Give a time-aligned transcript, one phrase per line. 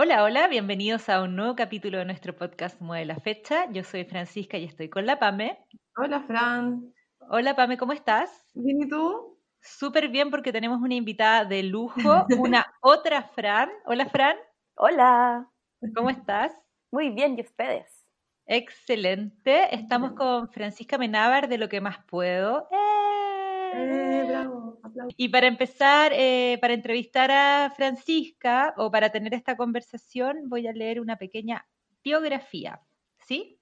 [0.00, 3.68] Hola, hola, bienvenidos a un nuevo capítulo de nuestro podcast Mueve la Fecha.
[3.72, 5.58] Yo soy Francisca y estoy con la Pame.
[5.96, 6.94] Hola, Fran.
[7.28, 8.30] Hola, Pame, ¿cómo estás?
[8.54, 9.36] Bien, ¿y tú?
[9.60, 13.70] Súper bien porque tenemos una invitada de lujo, una otra Fran.
[13.86, 14.36] Hola, Fran.
[14.76, 15.50] Hola.
[15.96, 16.52] ¿Cómo estás?
[16.92, 18.06] Muy bien, ¿y ustedes?
[18.46, 19.74] Excelente.
[19.74, 22.68] Estamos con Francisca Menábar de Lo que más puedo.
[22.70, 23.07] ¡Eh!
[23.74, 24.80] Eh bravo.
[25.16, 30.72] Y para empezar, eh, para entrevistar a Francisca o para tener esta conversación, voy a
[30.72, 31.66] leer una pequeña
[32.02, 32.80] biografía.
[33.26, 33.58] ¿Sí?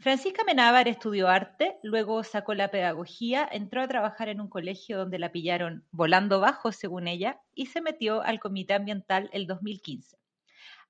[0.00, 5.18] Francisca Menábar estudió arte, luego sacó la pedagogía, entró a trabajar en un colegio donde
[5.18, 10.17] la pillaron volando bajo, según ella, y se metió al comité ambiental el 2015.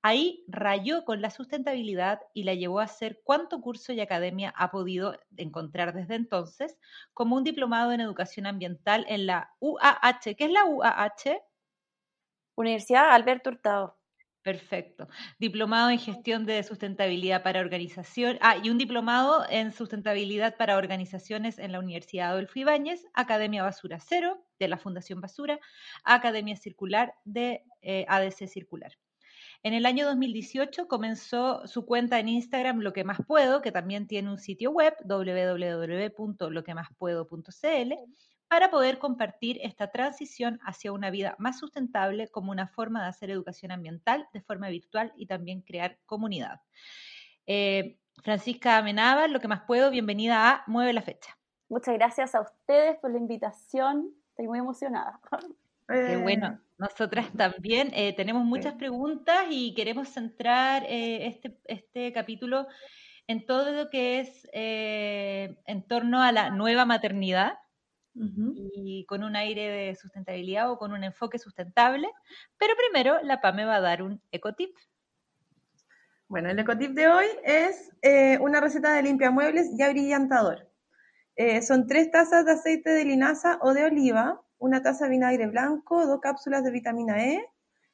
[0.02, 4.70] Ahí rayó con la sustentabilidad y la llevó a hacer cuanto curso y academia ha
[4.70, 6.79] podido encontrar desde entonces,
[7.15, 10.34] como un diplomado en educación ambiental en la UAH.
[10.37, 11.42] ¿Qué es la UAH?
[12.55, 13.98] Universidad Alberto Hurtado.
[14.42, 15.09] Perfecto.
[15.39, 18.39] Diplomado en gestión de sustentabilidad para organización.
[18.41, 23.98] Ah, y un diplomado en sustentabilidad para organizaciones en la Universidad Adolfo Ibáñez, Academia Basura
[24.00, 25.59] Cero de la Fundación Basura,
[26.05, 28.92] Academia Circular de eh, ADC Circular.
[29.64, 34.06] En el año 2018 comenzó su cuenta en Instagram Lo que más puedo, que también
[34.06, 37.92] tiene un sitio web www.loquemaspuedo.cl
[38.48, 43.31] para poder compartir esta transición hacia una vida más sustentable como una forma de hacer
[43.31, 46.61] educación ambiental de forma virtual y también crear comunidad.
[47.47, 51.37] Eh, Francisca Amenábar, lo que más puedo, bienvenida a Mueve la Fecha.
[51.69, 55.20] Muchas gracias a ustedes por la invitación, estoy muy emocionada.
[55.89, 62.67] Qué bueno, nosotras también eh, tenemos muchas preguntas y queremos centrar eh, este, este capítulo
[63.27, 67.55] en todo lo que es eh, en torno a la nueva maternidad
[68.14, 72.09] y con un aire de sustentabilidad o con un enfoque sustentable.
[72.59, 74.75] Pero primero, la PA me va a dar un ecotip.
[76.27, 77.93] Bueno, el ecotip de hoy es
[78.41, 80.69] una receta de limpia muebles ya brillantador.
[81.62, 86.06] son tres tazas de aceite de linaza o de oliva, una taza de vinagre blanco,
[86.06, 87.44] dos cápsulas de vitamina E.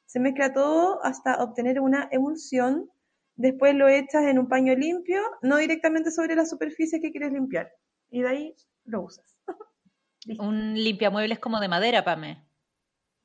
[0.05, 2.89] Se mezcla todo hasta obtener una emulsión.
[3.35, 7.71] Después lo echas en un paño limpio, no directamente sobre la superficie que quieres limpiar.
[8.09, 8.55] Y de ahí
[8.85, 9.37] lo usas.
[10.39, 12.45] un limpiamuebles como de madera, Pame.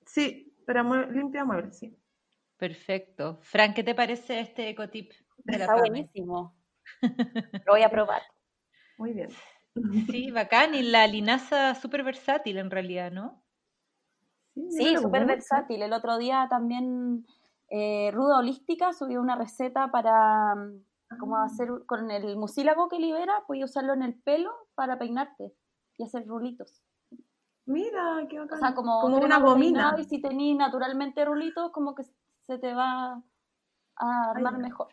[0.07, 1.97] Sí, para limpia muebles, sí.
[2.57, 3.39] Perfecto.
[3.43, 5.13] Fran, ¿qué te parece este ecotip
[5.45, 6.57] de la Está buenísimo.
[7.65, 8.23] Lo voy a probar.
[8.99, 9.31] Muy bien.
[10.11, 10.75] Sí, bacán.
[10.75, 13.43] Y la linaza súper versátil en realidad, ¿no?
[14.55, 15.83] Sí, súper versátil.
[15.83, 17.25] El otro día también
[17.71, 21.45] eh, Ruda Holística subió una receta para mm, cómo ah.
[21.45, 25.53] hacer con el mucílago que libera, puedes usarlo en el pelo para peinarte
[25.97, 26.83] y hacer rulitos.
[27.67, 28.59] Mira, qué bacán.
[28.59, 29.95] O sea, como, una gomina.
[29.99, 32.03] Y si tenés naturalmente rulitos, como que
[32.47, 33.23] se te va
[33.97, 34.89] a armar mejor.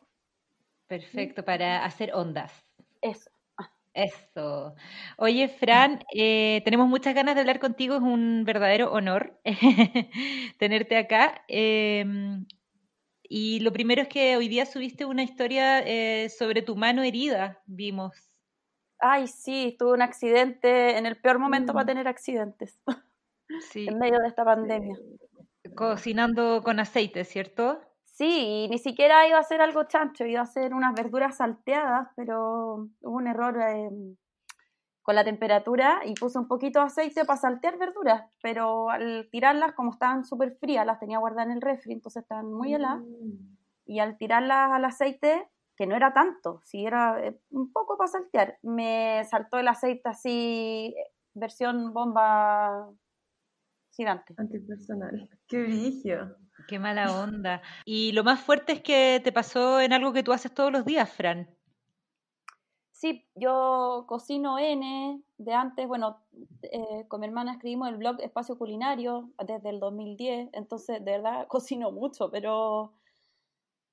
[0.86, 2.64] Perfecto, para hacer ondas.
[3.02, 3.32] Eso.
[3.98, 4.76] Eso.
[5.18, 9.40] Oye, Fran, eh, tenemos muchas ganas de hablar contigo, es un verdadero honor
[10.60, 11.44] tenerte acá.
[11.48, 12.46] Em,
[13.24, 17.64] y lo primero es que hoy día subiste una historia eh, sobre tu mano herida,
[17.66, 18.14] vimos.
[19.00, 21.88] Ay, sí, tuve un accidente en el peor momento para mm.
[21.88, 22.80] tener accidentes,
[23.72, 23.88] sí.
[23.88, 24.96] en medio de esta pandemia.
[25.76, 27.82] Cocinando con aceite, ¿cierto?
[28.18, 32.90] Sí, ni siquiera iba a hacer algo chancho, iba a hacer unas verduras salteadas, pero
[33.02, 33.56] hubo un error
[35.04, 39.74] con la temperatura y puse un poquito de aceite para saltear verduras, pero al tirarlas,
[39.74, 43.56] como estaban súper frías, las tenía guardadas en el refri, entonces estaban muy heladas, mm.
[43.86, 48.08] y al tirarlas al aceite, que no era tanto, si era eh, un poco para
[48.08, 50.96] saltear, me saltó el aceite así,
[51.36, 52.90] versión bomba
[53.98, 54.34] gigante.
[54.38, 55.30] Antipersonal.
[55.48, 56.38] Qué brillo.
[56.68, 57.62] Qué mala onda.
[57.86, 60.86] Y lo más fuerte es que te pasó en algo que tú haces todos los
[60.86, 61.50] días, Fran.
[62.92, 66.18] Sí, yo cocino N de antes, bueno,
[66.64, 71.48] eh, con mi hermana escribimos el blog Espacio Culinario desde el 2010, entonces de verdad
[71.48, 72.94] cocino mucho, pero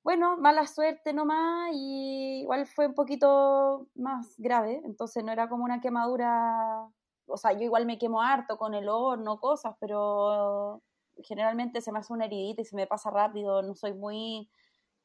[0.03, 5.65] bueno, mala suerte nomás y igual fue un poquito más grave, entonces no era como
[5.65, 6.89] una quemadura,
[7.27, 10.83] o sea, yo igual me quemo harto con el horno, cosas, pero
[11.23, 14.49] generalmente se me hace una heridita y se me pasa rápido, no soy muy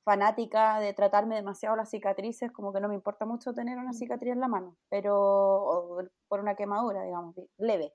[0.04, 4.33] fanática de tratarme demasiado las cicatrices, como que no me importa mucho tener una cicatriz
[4.33, 7.94] en la mano, pero por una quemadura, digamos, leve.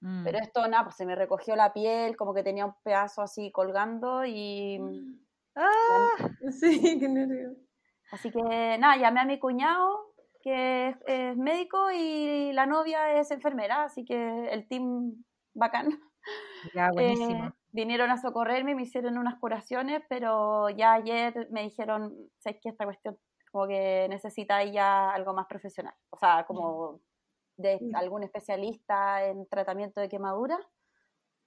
[0.00, 0.24] Mm.
[0.24, 3.50] Pero esto, nada, pues se me recogió la piel, como que tenía un pedazo así
[3.50, 4.80] colgando y...
[5.56, 6.10] ¡Ah!
[6.52, 7.56] Sí, qué nervio.
[8.12, 10.07] Así que nada, llamé a mi cuñado,
[10.42, 15.24] que es médico, y la novia es enfermera, así que el team
[15.54, 16.00] bacán.
[16.74, 17.46] Ya, buenísimo.
[17.46, 22.70] Eh, vinieron a socorrerme, me hicieron unas curaciones, pero ya ayer me dijeron, sé que
[22.70, 23.18] esta cuestión
[23.50, 27.00] como que necesita ya algo más profesional, o sea, como
[27.56, 30.58] de algún especialista en tratamiento de quemadura.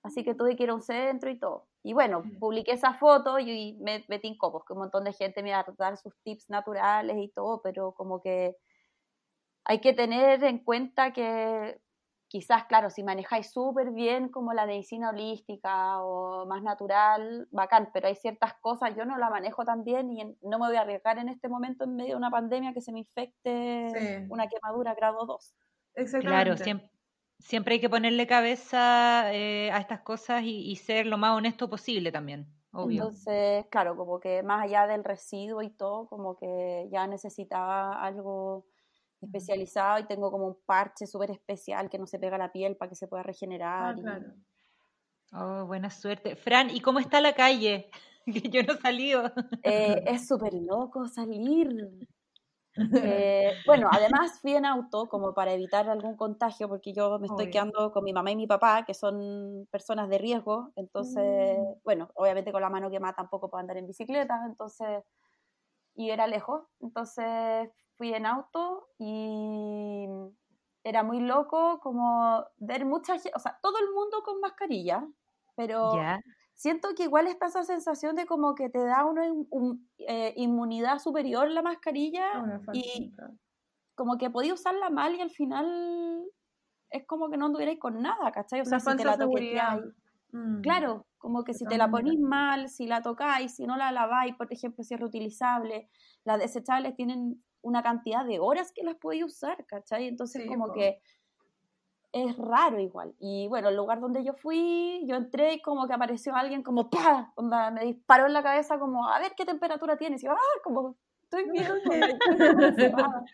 [0.03, 1.67] Así que tuve que ir a un centro y todo.
[1.83, 5.43] Y bueno, publiqué esa foto y me metí en copos, que un montón de gente
[5.43, 8.57] me iba a dar sus tips naturales y todo, pero como que
[9.65, 11.79] hay que tener en cuenta que
[12.31, 18.07] quizás, claro, si manejáis súper bien como la medicina holística o más natural, bacán, pero
[18.07, 21.17] hay ciertas cosas, yo no la manejo tan bien y no me voy a arriesgar
[21.17, 25.25] en este momento en medio de una pandemia que se me infecte una quemadura grado
[25.25, 25.55] 2.
[26.21, 26.89] Claro, siempre,
[27.37, 32.13] siempre, hay que ponerle cabeza eh, a estas cosas y, ser lo más honesto posible
[32.13, 32.47] también.
[32.71, 33.03] Obvio.
[33.03, 38.70] Entonces, claro, como que más allá del residuo y todo, como que ya necesitaba algo
[39.21, 42.75] especializado y tengo como un parche súper especial que no se pega a la piel
[42.75, 43.95] para que se pueda regenerar.
[43.97, 44.33] Ah, claro.
[45.33, 46.35] Oh, buena suerte.
[46.35, 47.89] Fran, ¿y cómo está la calle?
[48.25, 49.31] que yo no he salido.
[49.63, 51.69] Eh, es súper loco salir.
[52.75, 57.49] Eh, bueno, además fui en auto como para evitar algún contagio porque yo me estoy
[57.49, 61.81] quedando con mi mamá y mi papá, que son personas de riesgo, entonces, mm.
[61.83, 65.03] bueno, obviamente con la mano quemada tampoco puedo andar en bicicleta, entonces,
[65.95, 67.69] y era lejos, entonces
[68.01, 70.07] fui en auto y
[70.83, 75.07] era muy loco como ver mucha gente, o sea, todo el mundo con mascarilla,
[75.55, 75.91] pero
[76.55, 79.27] siento que igual está esa sensación de como que te da una
[79.99, 82.25] eh, inmunidad superior la mascarilla
[82.73, 83.13] y
[83.93, 86.25] como que podía usarla mal y al final
[86.89, 88.61] es como que no anduvierais con nada, ¿cachai?
[88.61, 89.83] O sea, si te la toqueteáis.
[90.31, 90.61] Mm.
[90.61, 94.35] Claro, como que si te la ponís mal, si la tocáis, si no la laváis,
[94.35, 95.87] por ejemplo, si es reutilizable,
[96.23, 100.07] las desechables tienen una cantidad de horas que las podía usar, ¿cachai?
[100.07, 101.01] Entonces como que
[102.11, 103.15] es raro igual.
[103.19, 106.89] Y bueno, el lugar donde yo fui, yo entré y como que apareció alguien como
[106.89, 107.33] ¡pah!
[107.71, 110.21] me disparó en la cabeza como, a ver qué temperatura tienes.
[110.23, 111.71] Y yo, ah, como, estoy bien.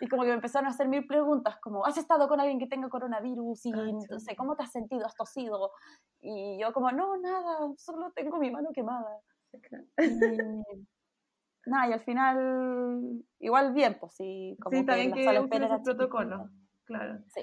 [0.00, 2.66] y como que me empezaron a hacer mil preguntas, como, ¿has estado con alguien que
[2.66, 3.66] tenga coronavirus?
[3.66, 5.06] Y no sé, ¿cómo te has sentido?
[5.06, 5.70] ¿Has tosido?
[6.20, 9.20] Y yo como, no, nada, solo tengo mi mano quemada.
[9.98, 10.86] Y,
[11.66, 16.50] nada, y al final, igual bien, pues sí, como sí, también que, que el protocolo,
[16.84, 17.18] claro.
[17.34, 17.42] Sí.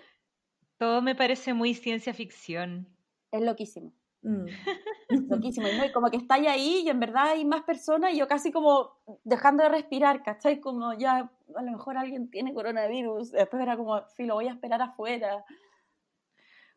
[0.78, 2.88] Todo me parece muy ciencia ficción.
[3.32, 3.94] Es loquísimo.
[4.22, 4.46] Mm.
[5.30, 5.68] loquísimo.
[5.68, 8.98] Y como que está ahí y en verdad hay más personas y yo casi como
[9.24, 10.60] dejando de respirar, ¿cachai?
[10.60, 13.32] Como ya a lo mejor alguien tiene coronavirus.
[13.32, 15.44] Después era como, lo voy a esperar afuera.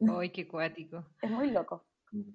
[0.08, 1.04] Ay, qué cuático.
[1.20, 1.84] Es muy loco.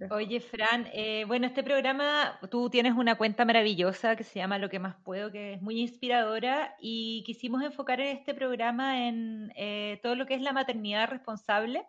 [0.09, 4.69] Oye, Fran, eh, bueno, este programa, tú tienes una cuenta maravillosa que se llama Lo
[4.69, 9.99] que más puedo, que es muy inspiradora y quisimos enfocar en este programa en eh,
[10.01, 11.85] todo lo que es la maternidad responsable,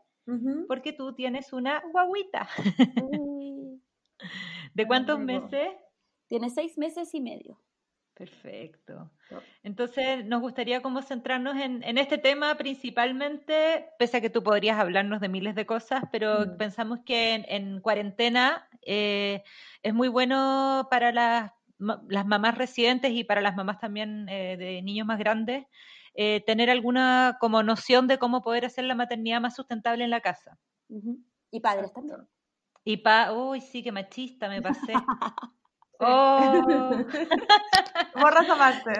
[0.66, 2.46] porque tú tienes una guaguita.
[4.74, 5.70] ¿De cuántos meses?
[6.26, 7.58] Tiene seis meses y medio.
[8.18, 9.12] Perfecto.
[9.62, 15.20] Entonces, nos gustaría como centrarnos en, este tema principalmente, pese a que tú podrías hablarnos
[15.20, 16.56] de miles de cosas, pero mm.
[16.56, 19.44] pensamos que en, cuarentena eh,
[19.84, 25.06] es muy bueno para las, mamás residentes y para las mamás también eh, de niños
[25.06, 25.66] más grandes
[26.14, 30.20] eh, tener alguna como noción de cómo poder hacer la maternidad más sustentable en la
[30.20, 30.58] casa.
[31.52, 32.26] Y padres también.
[32.82, 34.92] Y pa, uy, sí, qué machista me pasé.
[36.00, 37.04] Oh.
[38.14, 38.92] Borra esa parte,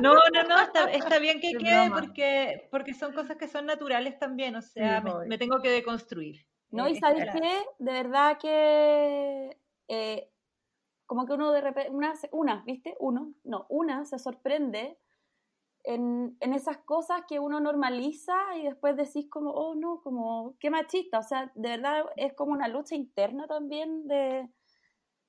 [0.00, 4.56] No, no, no, está, bien que quede porque, porque son cosas que son naturales también,
[4.56, 6.44] o sea, me, tengo que deconstruir.
[6.70, 9.56] No, y eh, sabes qué, de verdad que
[9.86, 10.28] eh,
[11.06, 12.96] como que uno de repente, una, una, ¿viste?
[12.98, 14.98] Uno, no, una se sorprende
[15.84, 20.70] en, en, esas cosas que uno normaliza y después decís como, oh no, como, qué
[20.70, 24.50] machista, o sea, de verdad es como una lucha interna también de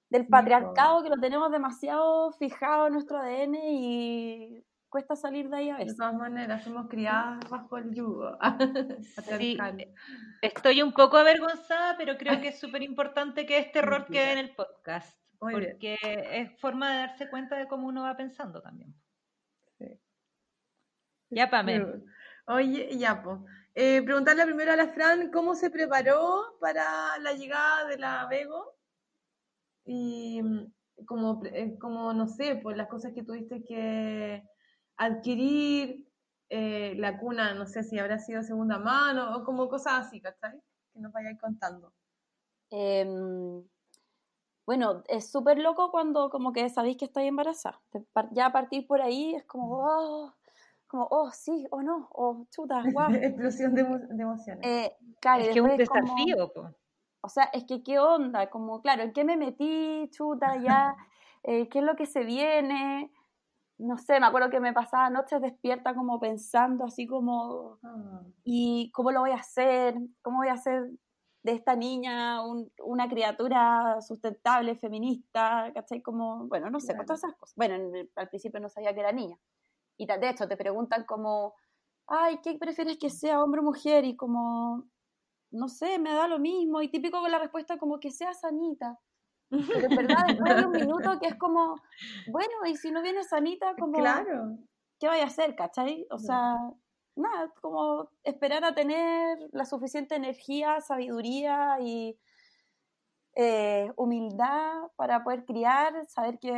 [0.10, 5.70] del patriarcado que lo tenemos demasiado fijado en nuestro ADN y cuesta salir de ahí
[5.70, 5.94] a veces.
[5.94, 8.38] De todas maneras, somos criadas bajo el yugo.
[9.38, 9.58] sí,
[10.42, 14.38] estoy un poco avergonzada, pero creo que es súper importante que este error quede en
[14.40, 15.20] el podcast.
[15.40, 18.94] porque es forma de darse cuenta de cómo uno va pensando también.
[19.78, 20.00] Sí.
[21.30, 22.00] Ya, Pamela.
[22.46, 23.40] Oye, ya, pues.
[23.74, 28.77] preguntarle primero a la Fran cómo se preparó para la llegada de la Bego
[29.88, 34.44] y mm, como, eh, como no sé, por las cosas que tuviste que
[34.98, 36.06] adquirir,
[36.50, 40.62] eh, la cuna, no sé si habrá sido segunda mano o como cosas así, ¿cachai?
[40.94, 41.94] Que nos vayáis contando.
[42.70, 43.64] Em,
[44.66, 47.82] bueno, es súper loco cuando como que sabéis que estoy embarazada.
[48.32, 50.34] Ya a partir por ahí es como, oh,
[50.88, 53.08] como, oh, sí, o oh, no, oh, chuta, wow.
[53.22, 54.66] Explosión de, emociones.
[54.66, 54.96] Eh,
[55.40, 56.76] es que es un desafío.
[57.28, 60.96] O sea, es que qué onda, como, claro, ¿en qué me metí, chuta, ya?
[61.44, 63.10] Eh, ¿Qué es lo que se viene?
[63.78, 68.92] No sé, me acuerdo que me pasaba noches despierta como pensando así como, Ah, ¿y
[68.92, 69.96] cómo lo voy a hacer?
[70.22, 70.90] ¿Cómo voy a hacer
[71.44, 75.72] de esta niña un- una criatura sustentable, feminista?
[75.74, 76.02] ¿Cachai?
[76.02, 77.06] Como, bueno, no sé, Claro.
[77.06, 77.56] todas esas cosas.
[77.56, 79.38] Bueno, en el- al principio no sabía que era niña.
[79.98, 81.54] Y de hecho te preguntan como,
[82.08, 84.04] ay, ¿qué prefieres que sea hombre o mujer?
[84.06, 84.84] Y como,
[85.52, 86.82] no sé, me da lo mismo.
[86.82, 89.00] Y típico con la respuesta como que sea sanita.
[89.74, 91.82] Pero en verdad después hay un minuto que es como,
[92.26, 94.58] bueno, y si no viene sanita, como, Claro.
[95.00, 96.08] ¿qué vaya a hacer, cachai?
[96.12, 96.26] O No.
[96.26, 96.58] sea,
[97.16, 102.20] nada, como esperar a tener la suficiente energía, sabiduría y
[103.36, 106.52] eh, humildad para poder criar, saber que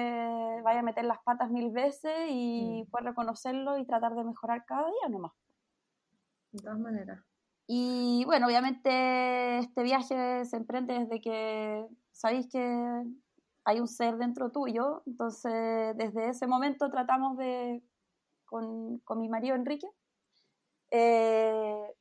[0.63, 2.91] vaya a meter las patas mil veces y Mm.
[2.91, 5.33] poder reconocerlo y tratar de mejorar cada día nomás.
[6.51, 7.28] De todas maneras.
[7.71, 12.59] Y bueno, obviamente este viaje se emprende desde que sabéis que
[13.63, 17.83] hay un ser dentro tuyo, entonces desde ese momento tratamos de,
[18.45, 19.87] con, con mi marido Enrique,
[20.89, 21.93] eh,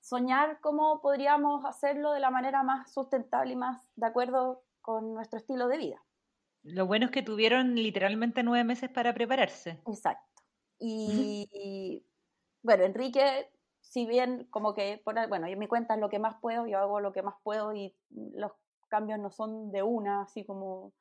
[0.00, 5.40] soñar cómo podríamos hacerlo de la manera más sustentable y más de acuerdo con nuestro
[5.40, 6.04] estilo de vida.
[6.62, 9.80] Lo bueno es que tuvieron literalmente nueve meses para prepararse.
[9.88, 10.44] Exacto.
[10.78, 12.06] Y, y,
[12.62, 13.50] bueno, Enrique,
[13.92, 17.00] si bien como que, bueno, yo mi cuenta es lo que más puedo, yo hago
[17.00, 18.52] lo que más puedo y los
[18.88, 20.94] cambios no son de una, así como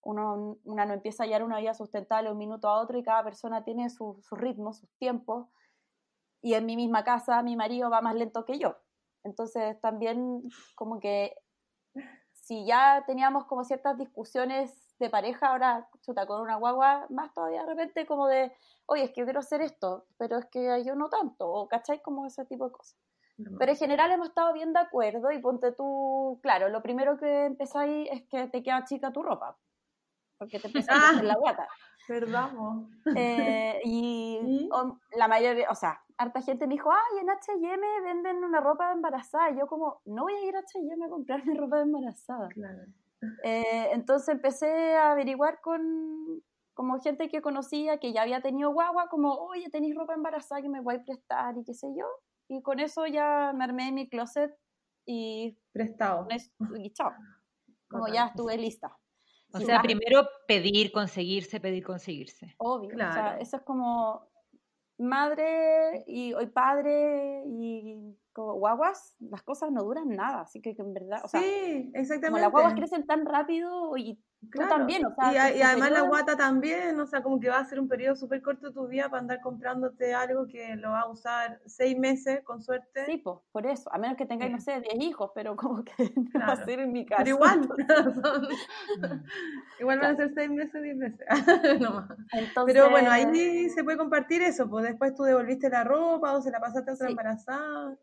[0.00, 3.22] uno, una no empieza a hallar una vida sustentable un minuto a otro y cada
[3.22, 5.46] persona tiene su, su ritmo, sus tiempos.
[6.40, 8.78] Y en mi misma casa mi marido va más lento que yo.
[9.24, 10.42] Entonces también
[10.74, 11.36] como que
[12.32, 17.62] si ya teníamos como ciertas discusiones de pareja, ahora chuta con una guagua, más todavía
[17.62, 18.52] de repente como de,
[18.86, 22.00] oye, es que yo quiero hacer esto, pero es que yo no tanto, o cachai
[22.00, 22.98] como ese tipo de cosas.
[23.58, 27.46] Pero en general hemos estado bien de acuerdo y ponte tú, claro, lo primero que
[27.46, 29.56] empezáis es que te queda chica tu ropa,
[30.38, 31.66] porque te empieza a hacer la guata.
[32.08, 32.50] ¿Verdad?
[33.16, 34.38] Eh, y
[35.16, 38.94] la mayoría, o sea, harta gente me dijo, ay, en H&M venden una ropa de
[38.94, 39.50] embarazada.
[39.50, 42.48] Y yo como, no voy a ir a H&M a comprarme ropa de embarazada.
[42.48, 42.82] Claro.
[43.44, 46.42] Eh, entonces empecé a averiguar con
[46.74, 50.68] como gente que conocía que ya había tenido guagua, como, oye, tenéis ropa embarazada que
[50.68, 52.06] me voy a prestar y qué sé yo.
[52.48, 54.50] Y con eso ya me armé mi closet
[55.06, 56.26] y, Prestado.
[56.78, 57.12] y chao.
[57.88, 58.96] Como ya estuve lista.
[59.54, 62.54] O sea, primero pedir, conseguirse, pedir, conseguirse.
[62.58, 63.40] Obvio, o sea, Claro.
[63.42, 64.31] eso es como
[64.98, 70.82] madre y hoy padre y como guaguas, las cosas no duran nada, así que, que
[70.82, 72.26] en verdad, o sea, sí, exactamente.
[72.28, 74.18] como las guaguas crecen tan rápido y
[74.50, 74.70] tú Claro.
[74.76, 77.64] también, o sea, y, a- además la guata también, o sea, como que va a
[77.64, 81.04] ser un periodo súper corto de tu vida para andar comprándote algo que lo vas
[81.04, 83.06] a usar seis meses, con suerte.
[83.06, 84.54] Sí, pues, por eso, a menos que tengáis, Sí.
[84.56, 85.92] no sé, 10 hijos, pero como que
[86.34, 87.22] no va a ser en mi caso.
[87.24, 87.68] Pero igual,
[88.22, 88.48] son-
[89.80, 91.26] igual van a ser seis meses, diez meses.
[91.80, 92.06] No.
[92.32, 96.40] Entonces, Pero bueno, ahí se puede compartir eso, pues después tú devolviste la ropa o
[96.42, 97.12] se la pasaste a otra Sí.
[97.12, 97.96] embarazada.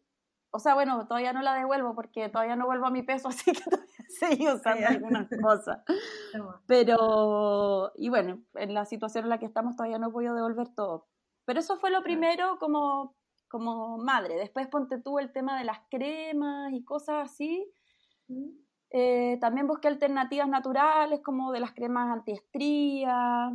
[0.51, 3.51] O sea, bueno, todavía no la devuelvo porque todavía no vuelvo a mi peso, así
[3.51, 3.87] que todavía
[4.19, 4.89] seguí usando Ya.
[4.89, 5.83] algunas cosas.
[6.67, 10.69] Pero, y bueno, en la situación en la que estamos todavía no he podido devolver
[10.75, 11.07] todo.
[11.45, 13.15] Pero eso fue lo primero como,
[13.47, 14.35] como madre.
[14.35, 17.71] Después ponte tú el tema de las cremas y cosas así.
[18.91, 23.51] Eh, también busqué alternativas naturales como de las cremas antiestría.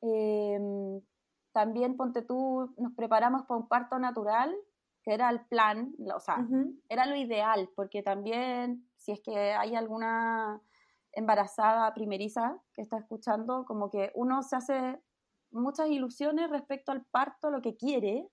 [0.00, 1.00] Em,
[1.52, 4.54] también ponte tú, nos preparamos para un parto natural,
[5.08, 6.46] que era el plan, o sea,
[6.90, 10.60] era lo ideal, porque también si es que hay alguna
[11.12, 15.00] embarazada primeriza que está escuchando, como que uno se hace
[15.50, 18.28] muchas ilusiones respecto al parto, lo que quiere,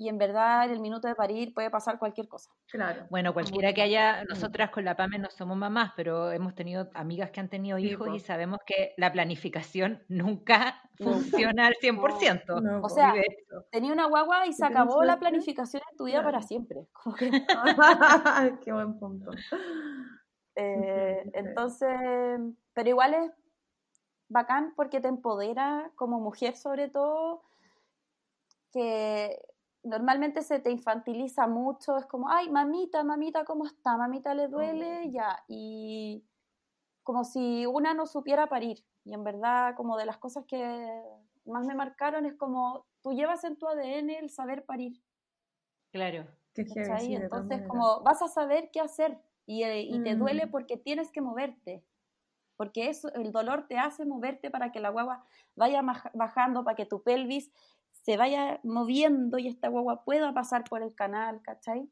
[0.00, 2.50] y en verdad en el minuto de parir puede pasar cualquier cosa.
[2.70, 3.06] Claro.
[3.10, 7.32] Bueno, cualquiera que haya, nosotras con la PAME no somos mamás, pero hemos tenido amigas
[7.32, 12.62] que han tenido hijos y sabemos que la planificación nunca funciona al 100%.
[12.62, 13.12] No, O sea,
[13.70, 16.86] Tenía una guagua y se acabó la planificación en tu vida para siempre.
[16.94, 17.30] Como que,
[18.64, 19.32] Qué buen punto.
[20.56, 22.40] eh, entonces,
[22.72, 23.30] pero igual es
[24.28, 27.42] bacán porque te empodera como mujer sobre todo,
[28.72, 29.36] que
[29.82, 33.96] normalmente se te infantiliza mucho, es como, ay, mamita, mamita, ¿cómo está?
[33.96, 35.10] Mamita le duele, Oh.
[35.10, 36.24] ya, y
[37.04, 41.02] como si una no supiera parir, y en verdad como de las cosas que
[41.46, 45.02] más me marcaron es como, tú llevas en tu ADN el saber parir.
[45.92, 46.26] claro.
[46.54, 50.50] Qué sí, Entonces, como vas a saber qué hacer y, eh, y te duele Mm.
[50.50, 51.84] porque tienes que moverte,
[52.56, 55.82] porque eso, el dolor te hace moverte para que la guagua vaya
[56.14, 57.52] bajando, para que tu pelvis
[58.02, 61.88] se vaya moviendo y esta guagua pueda pasar por el canal, ¿cachai?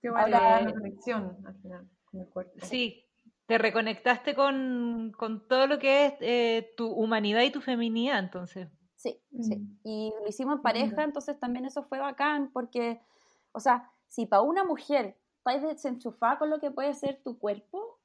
[0.00, 2.52] Qué buena Ahora- la conexión al final con el cuerpo.
[2.62, 3.04] Sí,
[3.46, 8.68] te reconectaste con, con todo lo que es eh, tu humanidad y tu feminidad, entonces.
[8.96, 9.56] Sí, sí.
[9.56, 9.78] Mm.
[9.84, 10.62] Y lo hicimos en lindo.
[10.62, 13.00] pareja, entonces también eso fue bacán, porque,
[13.52, 17.98] o sea, si para una mujer estás desenchufada con lo que puede ser tu cuerpo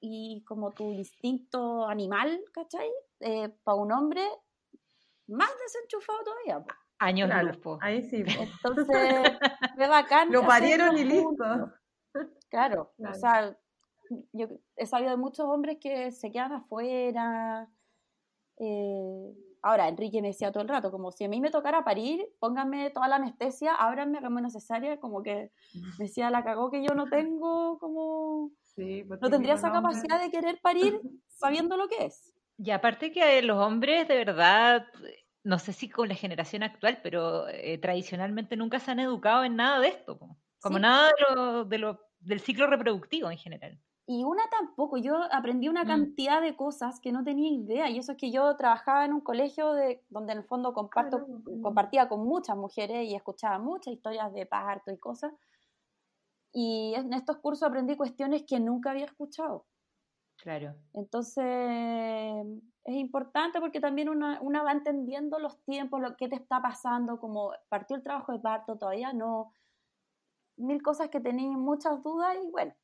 [0.00, 2.90] y como tu instinto animal, ¿cachai?
[3.62, 4.22] para un hombre,
[5.28, 6.60] más desenchufado todavía.
[6.64, 6.74] po.
[6.98, 7.78] Años Claro, luz, po.
[7.82, 8.22] ahí sí.
[8.24, 8.42] po.
[8.42, 8.86] Entonces,
[9.76, 10.30] fue bacán.
[10.32, 11.72] Lo parieron y listo.
[12.48, 13.10] Claro, Claro.
[13.10, 13.56] o sea,
[14.32, 17.68] yo he sabido de muchos hombres que se quedan afuera.
[18.58, 22.24] eh, ahora, Enrique me decía todo el rato, como si a mí me tocara parir,
[22.38, 25.50] pónganme toda la anestesia, ábranme, una cesárea, como que
[25.98, 30.20] me decía, la cagó que yo no tengo, como, Sí, pues no tendría esa capacidad
[30.20, 32.33] de querer parir sabiendo lo que es.
[32.58, 34.86] Y aparte que los hombres, de verdad,
[35.42, 39.56] no sé si con la generación actual, pero eh, tradicionalmente nunca se han educado en
[39.56, 40.18] nada de esto,
[40.60, 40.78] como Sí.
[40.78, 43.80] nada de lo, de lo- del ciclo reproductivo en general.
[44.06, 45.86] Y una tampoco, yo aprendí una Mm.
[45.86, 49.20] cantidad de cosas que no tenía idea, y eso es que yo trabajaba en un
[49.22, 51.60] colegio de, donde en el fondo comparto, Claro, mm.
[51.60, 55.32] compartía con muchas mujeres y escuchaba muchas historias de parto y cosas.
[56.54, 59.66] Y en estos cursos aprendí cuestiones que nunca había escuchado.
[60.42, 60.74] Claro.
[60.92, 66.60] Entonces, es importante porque también una, una va entendiendo los tiempos, lo que te está
[66.60, 69.52] pasando, como partió el trabajo de parto, todavía no,
[70.56, 72.74] mil cosas que tenía muchas dudas y bueno.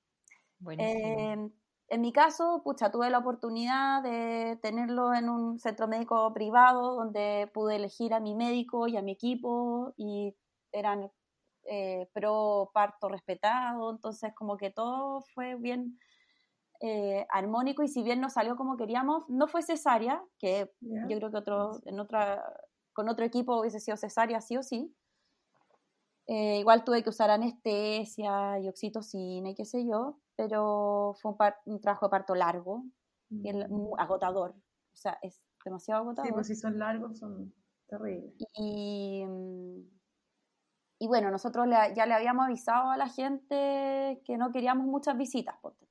[0.79, 1.51] Eh,
[1.89, 7.51] en mi caso, pucha, tuve la oportunidad de tenerlo en un centro médico privado donde
[7.53, 10.35] pude elegir a mi médico y a mi equipo y
[10.73, 11.11] eran
[11.65, 15.99] eh, pro parto respetado, entonces como que todo fue bien
[16.81, 21.31] eh, armónico y si bien no salió como queríamos, no fue cesárea, que yo creo
[21.31, 22.43] que otro, en otra,
[22.93, 24.95] con otro equipo hubiese sido cesárea sí o sí.
[26.27, 31.37] Eh, igual tuve que usar anestesia y oxitocina y qué sé yo, pero fue un,
[31.37, 32.85] par- un trabajo de parto largo
[33.31, 33.95] y el- Mm.
[33.99, 34.51] agotador.
[34.93, 36.29] O sea, es demasiado agotador.
[36.29, 37.53] Sí, pues si son largos son
[37.89, 38.35] terribles.
[38.55, 39.81] Y, mm,
[41.01, 45.17] y bueno, nosotros le- ya le habíamos avisado a la gente que no queríamos muchas
[45.17, 45.87] visitas, ponte.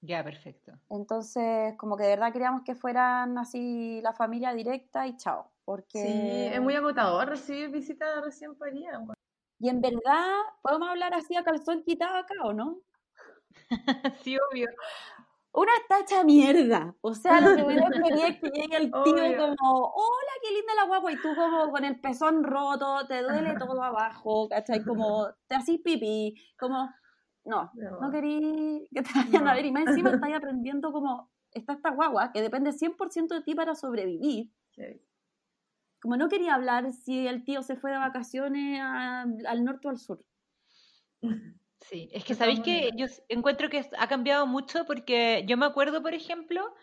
[0.00, 0.72] Ya, perfecto.
[0.90, 5.50] Entonces, como que de verdad queríamos que fueran así la familia directa y chao.
[5.64, 6.00] Porque...
[6.00, 9.02] Sí, es muy agotador recibir visitas recién paridas.
[9.58, 10.32] Y en verdad,
[10.62, 12.78] ¿podemos hablar así a calzón quitado acá o no?
[14.22, 14.68] sí, obvio.
[15.56, 16.94] Una está hecha mierda.
[17.00, 19.36] O sea, lo que menos quería es que llegue el tío Obvio.
[19.38, 23.54] como, hola, qué linda la guagua, y tú como con el pezón roto, te duele
[23.58, 24.84] todo abajo, ¿cachai?
[24.84, 26.90] Como, te haces pipí, como,
[27.46, 28.00] no, No.
[28.00, 29.50] no querí que te vayan No.
[29.50, 33.42] a ver, y más encima estás aprendiendo como, está esta guagua, que depende 100% de
[33.42, 34.50] ti para sobrevivir.
[34.72, 35.00] Sí.
[36.02, 39.90] Como no quería hablar si el tío se fue de vacaciones a- al norte o
[39.90, 40.22] al sur.
[41.80, 46.02] Sí, es que sabéis que yo encuentro que ha cambiado mucho porque yo me acuerdo,
[46.02, 46.74] por ejemplo,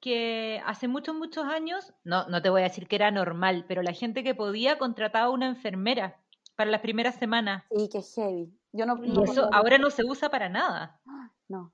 [0.00, 3.82] que hace muchos, muchos años, no, no te voy a decir que era normal, pero
[3.82, 6.22] la gente que podía contrataba una enfermera
[6.56, 7.64] para las primeras semanas.
[7.74, 8.52] Sí, que heavy.
[8.76, 11.00] Yo no, Y no eso ahora no se usa para nada,
[11.48, 11.72] No.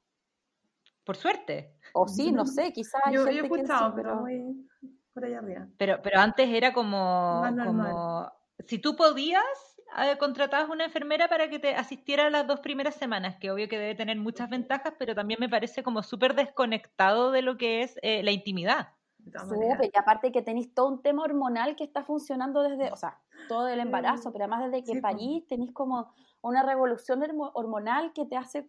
[1.05, 1.75] por suerte.
[1.95, 4.17] O sí, no sé, quizás Yo, yo he que sí, escuchado, pero...
[4.17, 4.69] muy
[5.15, 5.67] por allá arriba.
[5.79, 7.93] Pero, pero antes era como, Más normal.
[7.93, 8.33] como,
[8.69, 9.43] si tú podías,
[9.99, 13.79] eh, contratabas una enfermera para que te asistiera las dos primeras semanas, que obvio que
[13.79, 17.99] debe tener muchas ventajas, pero también me parece como súper desconectado de lo que es
[18.03, 18.91] eh, la intimidad.
[19.49, 23.21] Súper, y aparte que tenéis todo un tema hormonal que está funcionando desde, o sea,
[23.49, 28.13] todo el embarazo, pero además desde que Sí, parís tenéis como una revolución hormo- hormonal
[28.13, 28.69] que te hace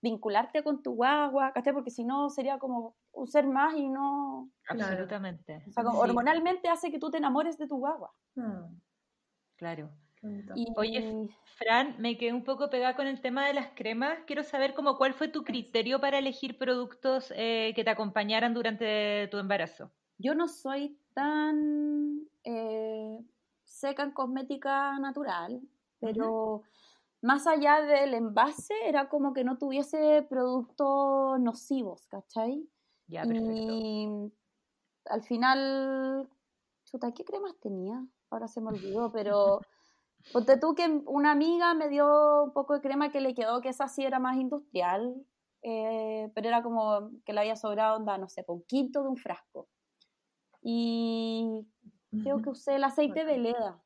[0.00, 1.72] vincularte con tu guagua, ¿cachai?
[1.72, 4.50] Porque si no sería como un ser más y no...
[4.68, 5.64] Absolutamente.
[5.68, 8.12] O sea, como Sí, hormonalmente hace que tú te enamores de tu guagua.
[8.36, 8.68] Ah,
[9.56, 9.90] claro.
[10.54, 14.18] Y, Oye, Fran, me quedé un poco pegada con el tema de las cremas.
[14.26, 19.28] Quiero saber como cuál fue tu criterio para elegir productos eh, que te acompañaran durante
[19.28, 19.90] tu embarazo.
[20.18, 23.20] yo no soy tan eh,
[23.64, 25.60] seca en cosmética natural,
[26.00, 26.62] pero
[27.20, 32.68] más allá del envase era como que no tuviese productos nocivos, ¿cachai?
[33.08, 33.50] Ya, perfecto.
[33.50, 34.32] Y
[35.06, 36.28] al final,
[36.84, 38.06] chuta, ¿qué cremas tenía?
[38.30, 39.60] Ahora se me olvidó, pero
[40.32, 43.70] ponte tú que una amiga me dio un poco de crema que le quedó, que
[43.70, 45.14] esa sí era más industrial,
[45.62, 49.16] eh, pero era como que le había sobrado, onda, no sé, un quinto de un
[49.16, 49.68] frasco.
[50.62, 51.66] Y
[52.22, 53.42] creo que usé el aceite Bacán.
[53.42, 53.82] Veleda.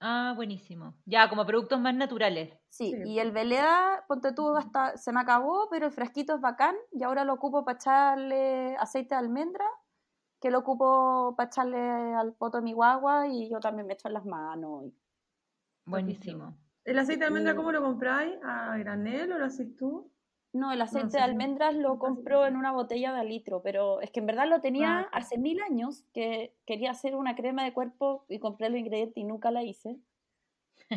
[0.00, 0.94] Ah, buenísimo.
[1.04, 2.57] Ya, como productos más naturales.
[2.70, 6.40] Sí, Sí, y el Veleda, ponte tú, hasta se me acabó, pero el frasquito es
[6.40, 9.64] bacán y ahora lo ocupo para echarle aceite de almendra,
[10.40, 11.78] que lo ocupo para echarle
[12.14, 14.84] al poto de mi guagua y yo también me echo en las manos.
[14.84, 14.94] y-
[15.86, 16.54] Buenísimo.
[16.84, 18.34] ¿El aceite de almendra cómo lo compráis?
[18.42, 20.10] ¿A granel o lo haces tú?
[20.52, 24.20] No, el aceite de almendras lo compro en una botella de litro, pero es que
[24.20, 25.08] en verdad lo tenía Ah.
[25.12, 29.24] hace mil años que quería hacer una crema de cuerpo y compré los ingredientes y
[29.24, 29.98] nunca la hice.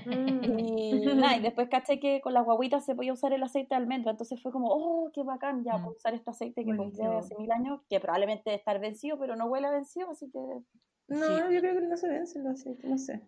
[0.06, 0.60] Mm.
[0.60, 3.82] Y nada, y después caché que con las guaguitas se podía usar el aceite de
[3.82, 5.84] almendra, entonces fue como, oh, qué bacán, ya Mm.
[5.84, 9.36] puedo usar este aceite que compré hace mil años, que probablemente debe estar vencido, pero
[9.36, 10.40] no huele a vencido, así que
[11.08, 11.54] No, Sí.
[11.54, 13.22] yo creo que no se vence el aceite, no sé.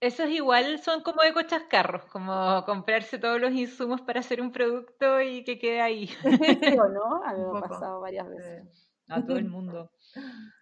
[0.00, 5.20] Esos igual son como de cochascarros, como comprarse todos los insumos para hacer un producto
[5.20, 6.06] y que quede ahí
[6.72, 7.22] ¿Sí o no?
[7.24, 8.64] A mí me ha pasado varias veces.
[8.64, 8.68] Eh,
[9.10, 9.90] a todo el mundo.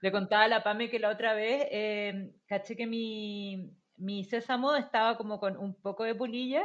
[0.00, 4.74] Le contaba a la Pame que la otra vez eh, caché que mi, mi sésamo
[4.76, 6.64] estaba como con un poco de polilla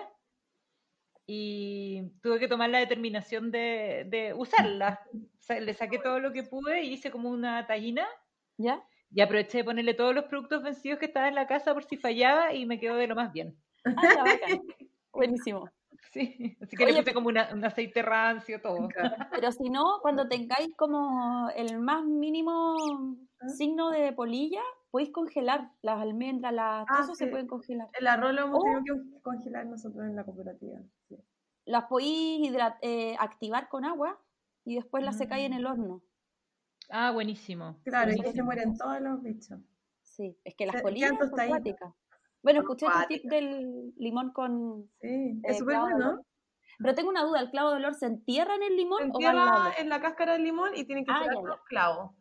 [1.25, 4.99] y tuve que tomar la determinación de, de usarla.
[5.13, 8.05] O sea, le saqué todo lo que pude y hice como una tallina
[8.57, 8.83] ¿Ya?
[9.13, 11.97] y aproveché de ponerle todos los productos vencidos que estaban en la casa por si
[11.97, 13.55] fallaba y me quedó de lo más bien.
[13.85, 14.25] Ah.
[15.13, 15.69] Buenísimo.
[16.11, 18.87] Sí, así que Oye, le puse como una- un aceite rancio, todo.
[19.31, 22.75] Pero si no, cuando tengáis como el más mínimo
[23.39, 23.47] ¿Ah?
[23.49, 27.87] signo de polilla, podéis congelar las almendras, las, todo Ah, se pueden congelar.
[27.99, 28.63] El arroz lo hemos Oh.
[28.63, 30.79] tenido que congelar nosotros en la cooperativa.
[31.07, 31.17] sí.
[31.65, 32.51] Las podéis
[32.81, 34.19] eh, activar con agua
[34.65, 35.57] y después las secáis en Mm.
[35.57, 36.01] el horno.
[36.89, 37.77] Ah, buenísimo.
[37.85, 39.59] Claro, y ahí se mueren todos los bichos.
[40.01, 41.47] Sí, es que las quedan son tostaditas.
[41.49, 41.93] cuáticas.
[42.43, 43.31] Bueno, escuché tu tip cuáticas.
[43.31, 44.89] del limón con...
[44.99, 46.25] Sí, Eh, es súper clavo de bueno.
[46.79, 49.07] Pero tengo una duda, ¿el clavo de olor se entierra en el limón Se o
[49.09, 49.71] va entierra lado?
[49.77, 51.63] en la cáscara del limón y tienen que Ah, ser ya, los ya.
[51.69, 52.11] clavos.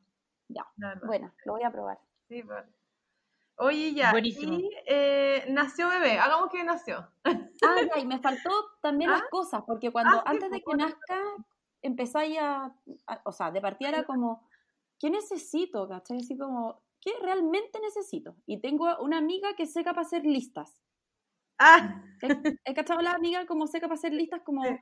[0.49, 0.67] Ya,
[1.07, 1.99] bueno, lo voy a probar.
[2.31, 2.65] Sí, pues.
[3.57, 4.13] Oye, ya.
[4.13, 4.55] Buenísimo.
[4.55, 6.19] Y eh, nació bebé.
[6.19, 7.11] Hagamos que nació.
[7.25, 9.29] Ah, ya, y me faltó también las ¿Ah?
[9.31, 11.21] cosas, porque cuando Ah, sí, antes de pues, que otra nazca,
[11.83, 12.75] empezáis a,
[13.09, 14.49] a- o sea, de partida era como,
[15.01, 15.89] ¿qué necesito?
[15.89, 16.19] ¿Cachai?
[16.19, 18.37] Así como, ¿qué realmente necesito?
[18.47, 20.81] Y tengo una amiga que seca para hacer listas.
[21.59, 22.29] Ah, He,
[22.65, 24.79] he cachado a la amiga como seca para hacer listas, como, Sí.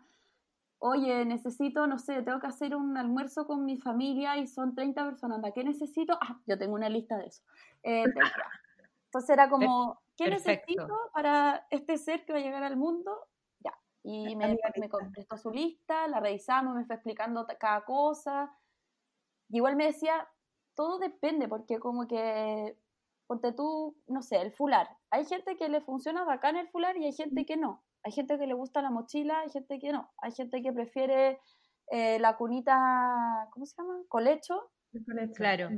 [0.78, 5.04] Oye, necesito, no sé, tengo que hacer un almuerzo con mi familia y son 30
[5.04, 6.18] personas, anda, ¿qué necesito?
[6.20, 7.42] Ah, yo tengo una lista de eso.
[7.82, 8.04] Eh.
[9.06, 10.66] Entonces era como, ¿qué perfecto.
[10.68, 13.26] necesito para este ser que va a llegar al mundo?
[13.60, 13.72] Ya.
[14.02, 18.54] Y me, me prestó su lista, la revisamos, me fue explicando cada cosa.
[19.48, 20.28] Y igual me decía,
[20.74, 22.76] todo depende, porque como que,
[23.26, 24.88] ponte tú, no sé, el fular.
[25.10, 27.82] Hay gente que le funciona bacán el fular y hay gente que no.
[28.08, 30.10] Hay gente que le gusta la mochila, hay gente que no.
[30.16, 31.38] Hay gente que prefiere
[31.90, 33.98] eh, la cunita, ¿cómo se llama?
[34.08, 34.70] Colecho.
[35.04, 35.34] con esto.
[35.36, 35.68] Claro.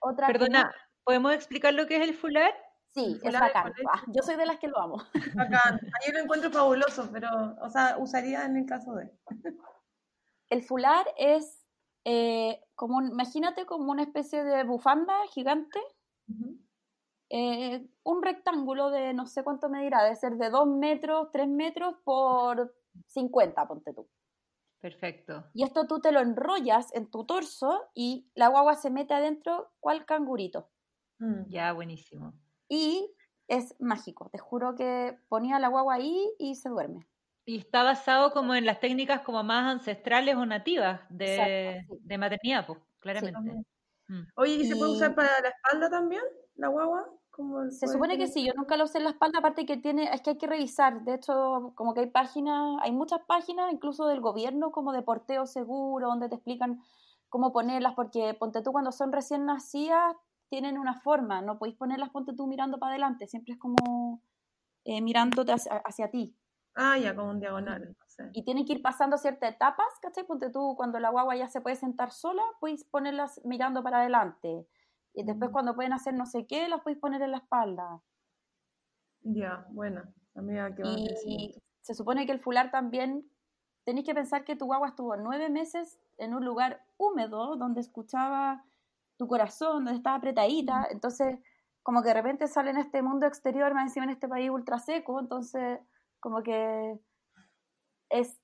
[0.00, 0.28] Otra.
[0.28, 2.54] Perdona, ¿podemos explicar lo que es el fular?
[2.92, 3.72] Sí, el es bacán.
[3.72, 3.88] colecho.
[3.92, 5.02] Ah, yo soy de las que lo amo.
[5.34, 5.80] Bacán.
[6.00, 7.28] Ahí lo encuentro fabuloso, pero,
[7.60, 9.10] o sea, usaría en el caso de.
[10.50, 11.66] El fular es
[12.04, 15.80] eh, como, un- imagínate como una especie de bufanda gigante,
[16.28, 16.56] Ujú.
[17.36, 21.96] Eh, un rectángulo de no sé cuánto medirá, debe ser de 2 metros, 3 metros
[22.04, 22.76] por
[23.08, 24.08] 50, ponte tú.
[24.80, 25.44] Perfecto.
[25.52, 29.72] Y esto tú te lo enrollas en tu torso y la guagua se mete adentro
[29.80, 30.70] cual cangurito.
[31.18, 31.48] Mm.
[31.48, 32.34] Ya, buenísimo.
[32.68, 33.10] Y
[33.48, 37.06] es mágico, te juro que ponía la guagua ahí y se duerme.
[37.46, 42.00] Y está basado como en las técnicas como más ancestrales o nativas de, Exacto, sí.
[42.04, 43.32] de maternidad, pues, claramente.
[43.34, 43.66] También.
[44.06, 44.22] Mm.
[44.36, 46.22] Oye, ¿y se puede Y- usar para la espalda también?
[46.56, 47.10] ¿La guagua?
[47.34, 50.04] Como Se supone que sí, yo nunca lo usé en la espalda, aparte que tiene,
[50.12, 54.06] es que hay que revisar, de hecho, como que hay páginas, hay muchas páginas, incluso
[54.06, 56.80] del gobierno, como de porteo seguro, donde te explican
[57.28, 60.14] cómo ponerlas, porque ponte tú cuando son recién nacidas,
[60.48, 64.20] tienen una forma, no podéis ponerlas, ponte tú mirando para adelante, siempre es como
[64.84, 66.36] eh, mirándote hacia, hacia ti.
[66.76, 67.96] Ah, ya, como un diagonal.
[68.32, 70.24] Y tienen que ir pasando ciertas etapas, ¿cachai?
[70.24, 74.66] Ponte tú, cuando la guagua ya se puede sentar sola, podéis ponerlas mirando para adelante.
[75.14, 78.02] Y después cuando pueden hacer no sé qué, las podéis poner en la espalda.
[79.22, 80.02] Ya, bueno.
[80.34, 83.24] Amiga, Y se supone que el fular también,
[83.84, 88.64] tenéis que pensar que tu guagua estuvo nueve meses en un lugar húmedo, donde escuchaba
[89.16, 91.38] tu corazón, donde estaba apretadita, entonces
[91.84, 94.78] como que de repente sale en este mundo exterior, más encima en este país ultra
[94.78, 95.78] seco, entonces
[96.18, 96.98] como que
[98.08, 98.40] es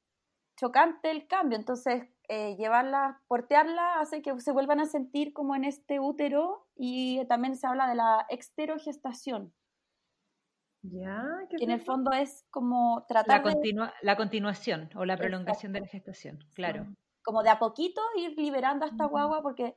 [0.57, 5.65] chocante el cambio, entonces eh, llevarla, portearla hace que se vuelvan a sentir como en
[5.65, 9.53] este útero y también se habla de la exterogestación,
[10.83, 15.19] Ya, que en el fondo es como La, tratar de continua, la continuación o la
[15.19, 16.87] prolongación de la gestación, claro.
[17.25, 19.75] como de a poquito ir liberando a esta guagua porque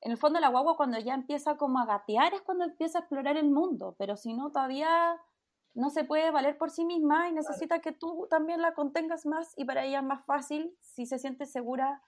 [0.00, 3.00] en el fondo la guagua cuando ya empieza como a gatear es cuando empieza a
[3.02, 5.16] explorar el mundo, pero si no todavía
[5.74, 9.52] no se puede valer por sí misma y necesita que tú también la contengas más
[9.56, 12.02] y para ella es más fácil si se siente segura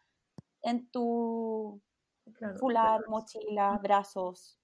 [0.63, 1.81] en tu
[2.35, 3.11] Claro, fular, claro.
[3.11, 4.59] mochila, brazos.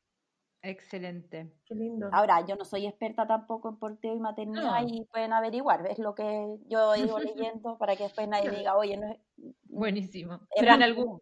[0.63, 1.53] Excelente.
[1.67, 2.09] Qué lindo.
[2.13, 4.89] Ahora, yo no soy experta tampoco en porteo y maternidad No.
[4.89, 7.19] y pueden averiguar, es lo que yo he ido
[7.55, 9.19] leyendo para que después nadie diga, oye, no es...
[9.65, 10.41] Buenísimo.
[10.51, 11.21] Es ¿algún,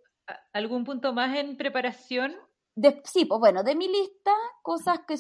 [0.53, 2.35] ¿algún punto más en preparación?
[2.75, 5.17] De- sí, pues bueno, de mi lista, cosas que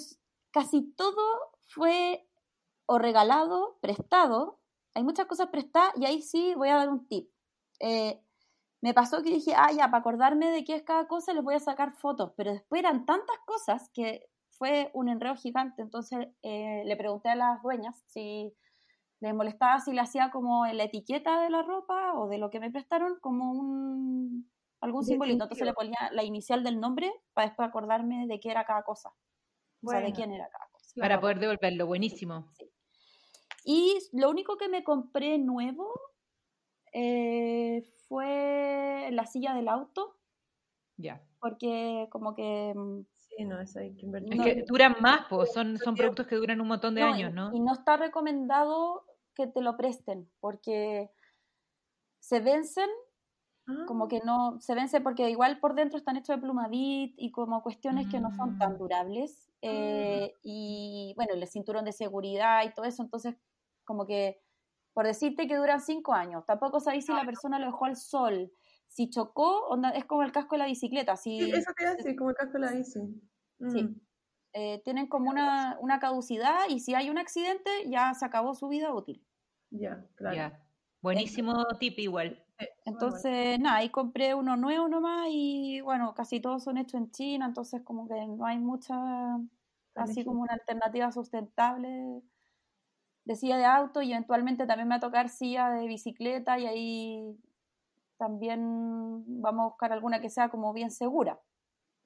[0.50, 2.26] casi todo fue
[2.90, 4.58] o regalado, prestado.
[4.96, 7.30] Hay muchas cosas prestadas y ahí sí voy a dar un tip.
[7.78, 8.20] Eh,
[8.80, 11.54] me pasó que dije, ah, ya, para acordarme de qué es cada cosa, les voy
[11.54, 15.82] a sacar fotos, pero después eran tantas cosas que fue un enredo gigante.
[15.82, 18.52] Entonces eh, le pregunté a las dueñas si
[19.20, 22.50] les molestaba si le hacía como en la etiqueta de la ropa o de lo
[22.50, 24.50] que me prestaron como un
[24.80, 25.44] algún simbolito.
[25.44, 29.10] Entonces le ponía la inicial del nombre para después acordarme de qué era cada cosa.
[29.84, 30.90] O sea, de quién era cada cosa.
[30.98, 31.86] Para poder devolverlo.
[31.86, 32.50] Buenísimo.
[33.72, 35.88] Y lo único que me compré nuevo
[36.92, 40.16] eh, fue la silla del auto,
[40.96, 41.20] Ya.
[41.38, 42.72] porque como que...
[42.74, 44.32] mm, Sí, no, eso hay que invertir.
[44.34, 47.32] Es que duran más, pues son, son productos que duran un montón de no, años,
[47.32, 47.54] ¿no?
[47.54, 49.04] Y no está recomendado
[49.34, 51.10] que te lo presten, porque
[52.18, 52.88] se vencen
[53.68, 57.30] Ah, como que no se vence porque igual por dentro están hechos de plumavit y
[57.30, 58.78] como cuestiones que no son tan Mm.
[58.78, 63.36] durables eh, y bueno el cinturón de seguridad y todo eso entonces
[63.90, 64.40] como que
[64.92, 68.52] por decirte que duran cinco años tampoco sabéis si la persona lo dejó al sol
[68.86, 72.16] si chocó onda, es como el casco de la bicicleta si Sí, eso te decir,
[72.16, 73.00] como el casco de la bici.
[73.72, 73.82] Sí.
[73.82, 74.00] Mm.
[74.52, 78.68] eh, tienen como una, una caducidad y si hay un accidente ya se acabó su
[78.68, 79.26] vida útil
[79.70, 80.56] Ya, claro.
[81.02, 82.44] Buenísimo tip igual.
[82.84, 87.46] Entonces, nada, ahí compré uno nuevo nomás y bueno, casi todos son hechos en China,
[87.46, 88.94] entonces como que no hay mucha,
[89.94, 92.22] así como una alternativa sustentable
[93.30, 96.66] de silla de auto y eventualmente también me va a tocar silla de bicicleta y
[96.66, 97.38] ahí
[98.18, 98.60] también
[99.40, 101.38] vamos a buscar alguna que sea como bien segura,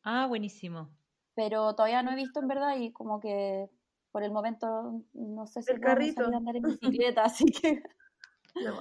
[0.03, 0.91] Ah, buenísimo.
[1.35, 3.71] pero todavía no he visto en verdad y como que
[4.13, 6.23] por el momento no sé si El carrito.
[6.23, 7.83] salir a andar en bicicleta, así que...
[8.63, 8.79] No.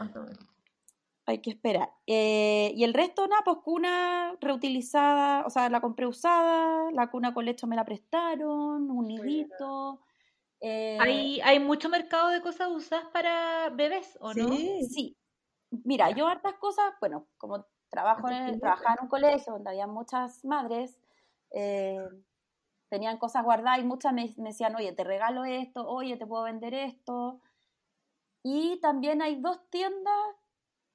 [1.25, 1.89] Hay que esperar.
[2.05, 7.33] Eh, y el resto, nada, pues cuna reutilizada, o sea, la compré usada, la cuna
[7.33, 10.01] con lecho me la prestaron, un nidito.
[10.65, 14.47] Eh, ¿Hay, ¿Hay mucho mercado de cosas usadas para bebés o no?
[14.47, 14.87] Sí.
[14.89, 15.17] Sí.
[15.83, 20.45] Mira, yo hartas cosas, bueno, como trabajo en, trabajaba en un colegio donde había muchas
[20.45, 21.01] madres,
[21.51, 21.99] eh,
[22.89, 26.43] tenían cosas guardadas y muchas me, me decían, oye, te regalo esto, oye, te puedo
[26.43, 27.41] vender esto.
[28.41, 30.35] Y también hay dos tiendas,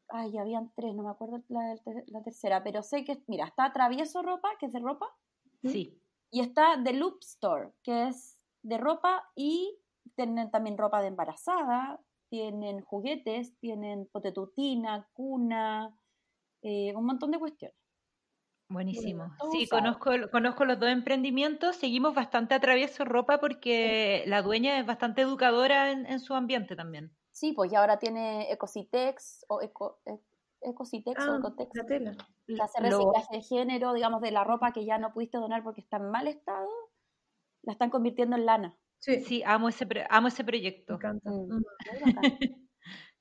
[0.09, 4.49] ay, habían tres, no me acuerdo la tercera, pero sé que, mira, está Travieso Ropa,
[4.59, 5.15] que es de ropa,
[5.63, 6.01] Sí.
[6.31, 9.79] y está The Loop Store, que es de ropa y
[10.17, 15.95] tienen también ropa de embarazada, tienen juguetes, tienen potetutina, cuna,
[16.63, 17.77] eh, un montón de cuestiones.
[18.71, 19.33] Buenísimo.
[19.51, 21.77] Sí, conozco, conozco los dos emprendimientos.
[21.77, 26.77] Seguimos bastante a travieso ropa porque la dueña es bastante educadora en, en su ambiente
[26.77, 27.17] también.
[27.33, 30.21] Sí, pues y ahora tiene Ecositex o Eco, e-
[30.61, 32.17] Ecositex o Ah, Ecotex, la tela.
[32.47, 35.63] que hace Lo- reciclaje de género, digamos, de la ropa que ya no pudiste donar
[35.63, 36.69] porque está en mal estado,
[37.63, 38.77] la están convirtiendo en lana.
[39.01, 40.95] Sí, Sí, amo ese, amo ese me proyecto.
[40.95, 41.31] encanta.
[41.31, 41.59] Mm.
[41.59, 41.65] Mm.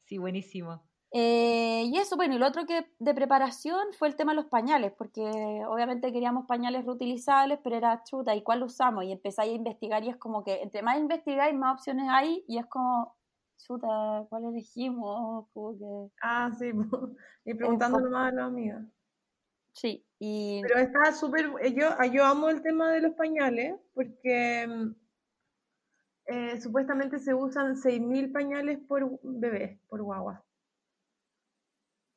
[0.04, 0.88] Sí, buenísimo.
[1.12, 4.46] Eh, y eso, bueno, y lo otro que de preparación fue el tema de los
[4.46, 5.22] pañales, porque
[5.68, 9.04] obviamente queríamos pañales reutilizables, pero era chuta, ¿y cuál usamos?
[9.04, 12.58] Y empezáis a investigar y es como que entre más investigáis, más opciones hay y
[12.58, 13.16] es como,
[13.58, 15.48] chuta, ¿cuál elegimos?
[15.54, 16.14] Como que...
[16.22, 16.72] Ah, sí.
[17.46, 18.86] Y preguntando nomás a la amiga.
[19.78, 21.52] Sí, y Pero está súper.
[21.62, 24.96] eh, Yo, ah, yo amo el tema de los pañales porque mm,
[26.26, 30.44] eh, supuestamente se usan 6.000 pañales por bebé, por guagua.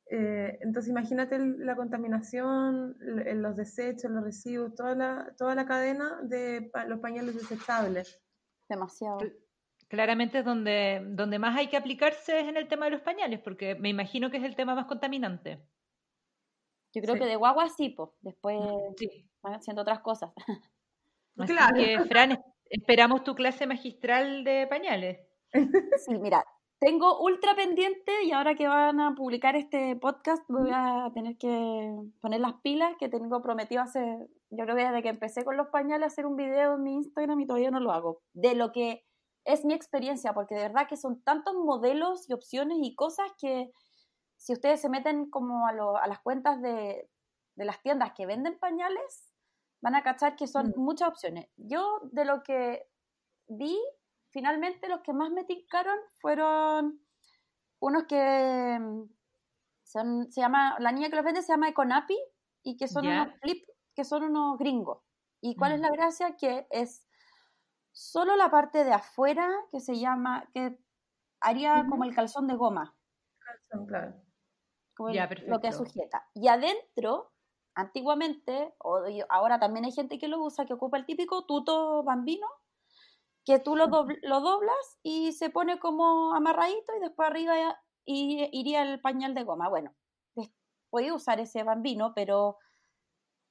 [0.09, 6.19] Eh, entonces imagínate el- la contaminación, los desechos, los residuos, toda la, toda la cadena
[6.23, 8.19] de pa- los pañales desechables.
[8.67, 9.19] demasiado.
[9.87, 13.39] Claramente es donde, donde más hay que aplicarse es en el tema de los pañales,
[13.41, 15.59] porque me imagino que es el tema más contaminante.
[16.93, 17.19] Yo creo Sí.
[17.21, 18.59] que de guagua sí, pues, después
[18.97, 19.29] Sí.
[19.41, 20.31] van haciendo otras cosas.
[21.37, 21.75] Así Claro.
[21.75, 25.19] que, Fran, es- esperamos tu clase magistral de pañales.
[26.05, 26.43] Sí, mira,
[26.79, 31.93] tengo ultra pendiente y ahora que van a publicar este podcast voy a tener que
[32.21, 33.99] poner las pilas que tengo prometido hace,
[34.49, 37.39] yo creo que desde que empecé con los pañales, hacer un video en mi Instagram
[37.41, 38.21] y todavía no lo hago.
[38.33, 39.03] De lo que
[39.45, 43.69] es mi experiencia, porque de verdad que son tantos modelos y opciones y cosas que
[44.41, 47.07] si ustedes se meten como a, lo- a las cuentas de,
[47.55, 49.31] de las tiendas que venden pañales,
[49.81, 50.79] van a cachar que son Mm.
[50.79, 51.47] muchas opciones.
[51.57, 52.89] Yo de lo que
[53.47, 53.79] vi,
[54.31, 57.05] finalmente los que más me tincaron fueron
[57.79, 59.03] unos que mm,
[59.83, 62.17] son, se llama, la niña que los vende se llama Econapi
[62.63, 65.03] y que son unos flip, que son unos gringos.
[65.39, 65.83] ¿Y cuál es Mm.
[65.83, 66.35] la gracia?
[66.35, 67.07] Que es
[67.91, 70.79] solo la parte de afuera que se llama, que
[71.41, 72.95] haría como el calzón de goma,
[73.39, 74.13] Calzón, claro.
[74.95, 76.27] Como Ya, lo que sujeta.
[76.33, 77.31] Y adentro,
[77.75, 78.99] antiguamente, o
[79.29, 82.47] ahora también hay gente que lo usa, que ocupa el típico tuto bambino,
[83.45, 87.55] que tú lo, dobl- lo doblas y se pone como amarradito y después arriba
[88.05, 89.69] y, iría el pañal de goma.
[89.69, 89.95] Bueno,
[90.89, 92.57] podéis usar ese bambino, pero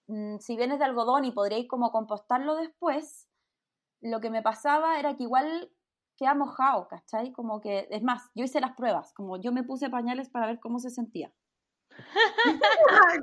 [0.07, 3.29] mm, si vienes de algodón y podríais como compostarlo después,
[4.00, 5.72] lo que me pasaba era que igual
[6.20, 7.33] queda mojado, ¿cachai?
[7.33, 10.61] Como que, es más, yo hice las pruebas, como yo me puse pañales para ver
[10.61, 11.33] cómo se sentía.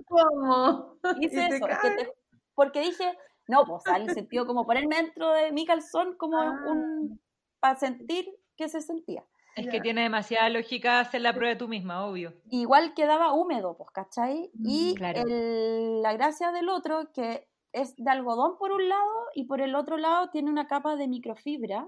[0.07, 0.97] ¿Cómo?
[1.21, 2.13] ¿Y Hice eso, es que te-
[2.55, 3.15] porque dije,
[3.47, 6.59] no, pues, el sentido como ponerme dentro de mi calzón como Ah.
[6.65, 7.21] un,
[7.59, 9.23] para sentir que se sentía.
[9.55, 12.33] Es que tiene demasiada lógica hacer la prueba tú misma, obvio.
[12.49, 14.51] igual quedaba húmedo, pues, ¿cachai?
[14.63, 15.21] Y Mm, claro.
[15.21, 19.75] el- la gracia del otro, que es de algodón por un lado y por el
[19.75, 21.87] otro lado tiene una capa de microfibra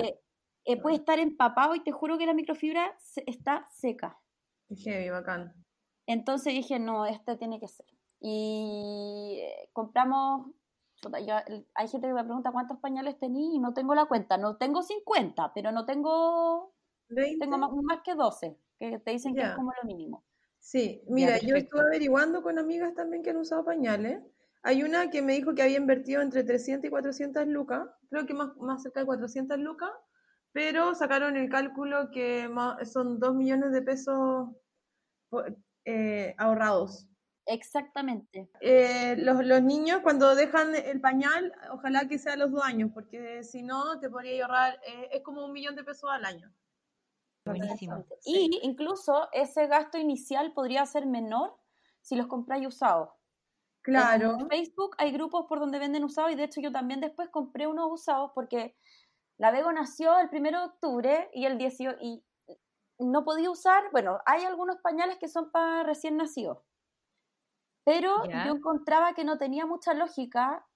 [0.00, 0.20] Que
[0.64, 4.18] eh, puede estar empapado y te juro que la microfibra se- está seca.
[4.70, 5.52] Heavy, bacán.
[6.06, 7.86] Entonces dije, no, este tiene que ser.
[8.20, 10.52] Y eh, compramos,
[11.26, 11.34] yo-
[11.74, 14.36] hay gente que me pregunta cuántos pañales tení y no tengo la cuenta.
[14.38, 16.74] No tengo 50, pero no tengo,
[17.08, 17.38] ¿20?
[17.40, 20.24] tengo más, más que 12, que te dicen que es como lo mínimo.
[20.60, 24.22] Sí, mira, yo estuve averiguando con amigas también que han usado pañales.
[24.62, 28.34] Hay una que me dijo que había invertido entre 300 y 400 lucas, creo que
[28.34, 29.90] más, más cerca de 400 lucas,
[30.52, 32.48] pero sacaron el cálculo que
[32.84, 34.48] son 2 millones de pesos
[35.84, 37.08] eh, ahorrados.
[37.46, 38.48] Exactamente.
[38.60, 42.90] Eh, los, los niños cuando dejan el pañal, ojalá que sea a los dos años,
[42.94, 46.54] porque si no te podría ahorrar, eh, es como un millón de pesos al año.
[47.44, 48.04] Buenísimo.
[48.24, 51.58] Y incluso ese gasto inicial podría ser menor
[52.00, 53.08] si los compráis usados.
[53.84, 57.28] Claro, En Facebook hay grupos por donde venden usados y de hecho yo también después
[57.30, 58.76] compré unos usados porque
[59.38, 62.24] la Vego nació el 1 de octubre y el 18 y
[62.98, 66.58] no podía usar, bueno, hay algunos pañales que son para recién nacidos,
[67.84, 70.66] pero yo encontraba que no tenía mucha lógica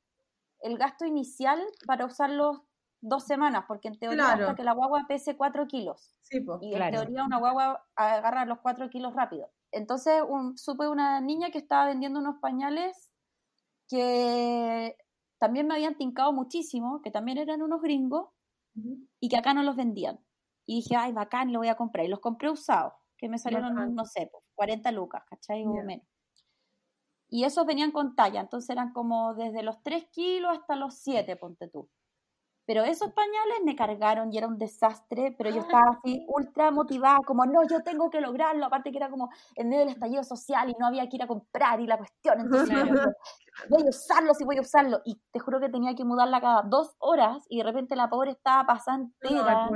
[0.60, 2.62] el gasto inicial para usarlos
[3.02, 4.36] dos semanas, porque en teoría Claro.
[4.36, 6.60] hasta que la guagua pese 4 kilos sí, pues.
[6.60, 9.52] y en teoría una guagua agarra los 4 kilos rápido.
[9.72, 13.12] Entonces un, supe una niña que estaba vendiendo unos pañales
[13.88, 14.96] que
[15.38, 18.30] también me habían tincado muchísimo, que también eran unos gringos
[19.20, 20.20] y que acá no los vendían.
[20.66, 22.06] Y dije, ay, bacán, lo voy a comprar.
[22.06, 23.94] Y los compré usados, que me salieron, Bacán.
[23.94, 25.66] no sé, pues, 40 lucas, ¿cachai?
[25.66, 25.82] O Ya.
[25.82, 26.06] menos.
[27.28, 31.36] Y esos venían con talla, entonces eran como desde los 3 kilos hasta los 7,
[31.36, 31.90] ponte tú.
[32.66, 37.18] Pero esos pañales me cargaron y era un desastre, pero yo estaba así ultra motivada,
[37.24, 40.68] como no, yo tengo que lograrlo, aparte que era como en medio del estallido social
[40.68, 43.12] y no había que ir a comprar y la cuestión, entonces Claro.
[43.70, 45.00] voy a usarlo, sí voy a usarlo.
[45.04, 48.32] Y te juro que tenía que mudarla cada dos horas y de repente la pobre
[48.32, 49.70] estaba pobrecita.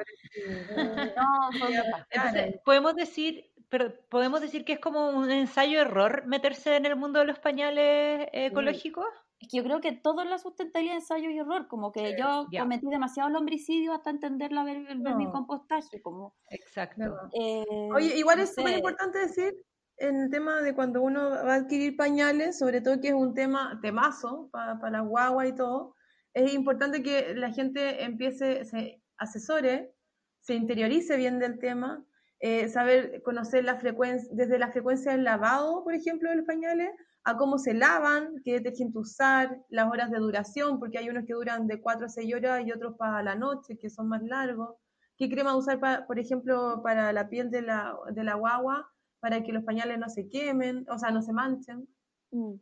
[1.17, 2.07] No, desastre.
[2.11, 6.97] Entonces, podemos decir, pero podemos decir que es como un ensayo error meterse en el
[6.97, 9.07] mundo de los pañales eh, ecológicos.
[9.41, 12.15] Es que yo creo que todo en la sustentabilidad es ensayo y error, como que
[12.19, 12.61] yo Ya.
[12.63, 15.33] cometí demasiado lombricidio hasta entender la ver, ver mi No.
[15.33, 16.35] compostaje, como...
[16.51, 17.03] Exacto.
[17.33, 19.55] Eh, Oye, igual no es súper importante decir
[19.97, 23.33] en el tema de cuando uno va a adquirir pañales, sobre todo que es un
[23.33, 25.95] tema temazo para la guagua y todo,
[26.35, 29.95] es importante que la gente empiece, se asesore,
[30.41, 32.05] se interiorice bien del tema,
[32.41, 36.91] eh, saber conocer la frecuencia, desde la frecuencia del lavado, por ejemplo, de los pañales,
[37.25, 41.35] a cómo se lavan, qué detergente usar, las horas de duración, porque hay unos que
[41.35, 44.77] duran de 4 a 6 horas y otros para la noche, que son más largos.
[45.17, 49.43] ¿Qué crema usar, pa- por ejemplo, para la piel de la, de la guagua, para
[49.43, 51.87] que los pañales no se quemen, o sea, no se manchen?
[52.31, 52.55] Mm.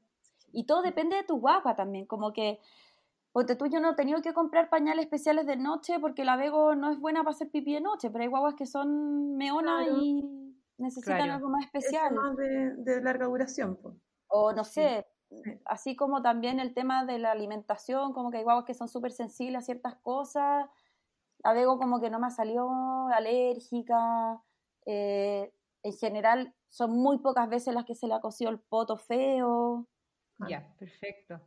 [0.50, 2.58] Y todo depende de tu guagua también, como que,
[3.30, 6.74] ponte tú, yo no he tenido que comprar pañales especiales de noche porque la Vego
[6.74, 9.98] no es buena para hacer pipí de noche, pero hay guaguas que son Claro.
[10.02, 10.24] y
[10.78, 11.32] necesitan Claro.
[11.34, 12.12] algo más especial.
[12.14, 13.94] más de, de larga duración, pues.
[14.28, 15.60] O no sé, Sí.
[15.66, 19.12] así como también el tema de la alimentación, como que hay guaguas que son súper
[19.12, 20.66] sensibles a ciertas cosas.
[21.44, 22.68] La Vego como que no me salió
[23.08, 24.42] alérgica.
[24.86, 25.52] eh,
[25.82, 29.86] en general son muy pocas veces las que se le ha cosido el poto feo.
[30.48, 31.40] Ya, perfecto.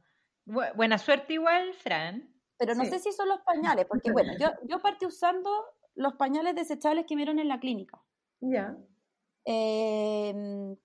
[0.46, 2.34] Bu- buena suerte igual, Fran.
[2.58, 2.92] Pero no Sí.
[2.92, 5.50] sé si son los pañales, porque bueno, yo, yo partí usando
[5.96, 8.02] los pañales desechables que me dieron en la clínica.
[8.42, 8.78] Ya.
[9.46, 10.76] Eh,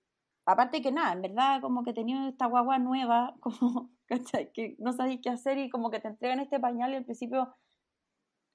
[0.47, 4.51] aparte que nada, en verdad, como que tenía esta guagua nueva, como, ¿cachai?
[4.53, 7.53] Que no sabéis qué hacer y como que te entregan este pañal y al principio,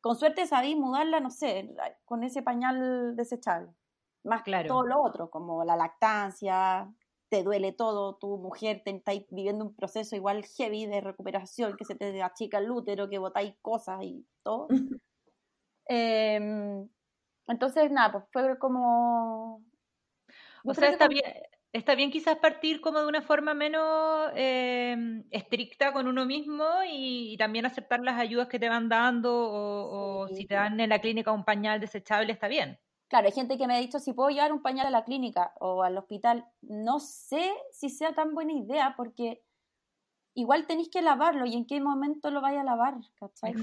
[0.00, 1.70] con suerte sabéis mudarla, no sé,
[2.04, 3.70] con ese pañal desechable.
[4.24, 4.68] Más Claro.
[4.68, 6.92] todo lo otro, como la lactancia,
[7.28, 11.84] te duele todo, tu mujer te está viviendo un proceso igual heavy de recuperación, que
[11.84, 14.68] se te achica el útero, que botáis cosas y todo.
[15.86, 16.88] Em,
[17.48, 19.62] entonces, nada, pues fue como...
[20.64, 21.24] O sea, está bien,
[21.72, 27.36] está bien quizás partir como de una forma menos em, estricta con uno mismo y,
[27.38, 31.32] también aceptar las ayudas que te van dando o, si te dan en la clínica
[31.32, 32.78] un pañal desechable, está bien.
[33.08, 35.52] Claro, hay gente que me ha dicho si puedo llevar un pañal a la clínica
[35.60, 36.46] o al hospital.
[36.62, 39.42] No sé si sea tan buena idea porque
[40.34, 43.54] igual tenéis que lavarlo y en qué momento lo vaya a lavar, ¿cachai?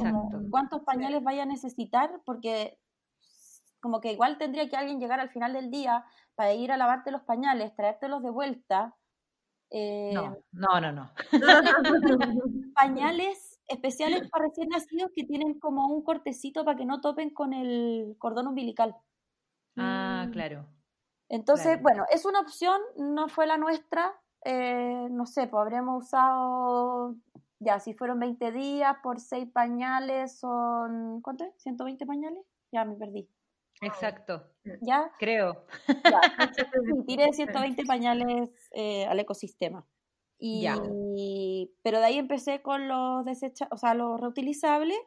[0.51, 2.22] ¿Cuántos pañales vaya a necesitar?
[2.26, 2.78] Porque
[3.80, 6.05] como que igual tendría que alguien llegar al final del día
[6.36, 8.95] para ir a lavarte los pañales, traértelos de vuelta.
[9.71, 11.11] Eh, no, no, no, no.
[12.75, 17.53] pañales especiales para recién nacidos que tienen como un cortecito para que no topen con
[17.53, 18.95] el cordón umbilical.
[19.77, 20.32] Ah, mm.
[20.32, 20.65] claro.
[21.30, 24.19] Entonces, bueno, es una opción, no fue la nuestra.
[24.43, 27.15] Eh, no sé, pues habríamos usado,
[27.59, 31.53] ya, si fueron 20 días por 6 pañales, son, ¿cuánto es?
[31.63, 32.43] ¿120 pañales?
[32.71, 33.30] Ya me perdí.
[33.82, 34.43] Exacto.
[34.82, 35.11] ¿Ya?
[35.19, 35.65] Creo.
[35.88, 36.21] Ya,
[37.07, 39.86] tiré 120 pañales eh, al ecosistema.
[40.38, 40.75] Y, ya.
[41.84, 44.97] Pero de ahí empecé con los desecha o sea, los reutilizables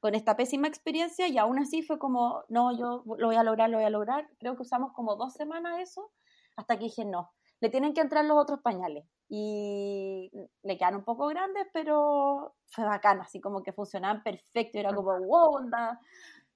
[0.00, 3.68] con esta pésima experiencia y aún así fue como, no, yo lo voy a lograr,
[3.68, 4.28] lo voy a lograr.
[4.38, 6.10] Creo que usamos como dos semanas eso,
[6.56, 9.04] hasta que dije, no, le tienen que entrar los otros pañales.
[9.28, 10.30] Y
[10.62, 14.78] le quedaron un poco grandes, pero fue bacán, así como que funcionaban perfecto.
[14.78, 16.00] Era como, wow, onda,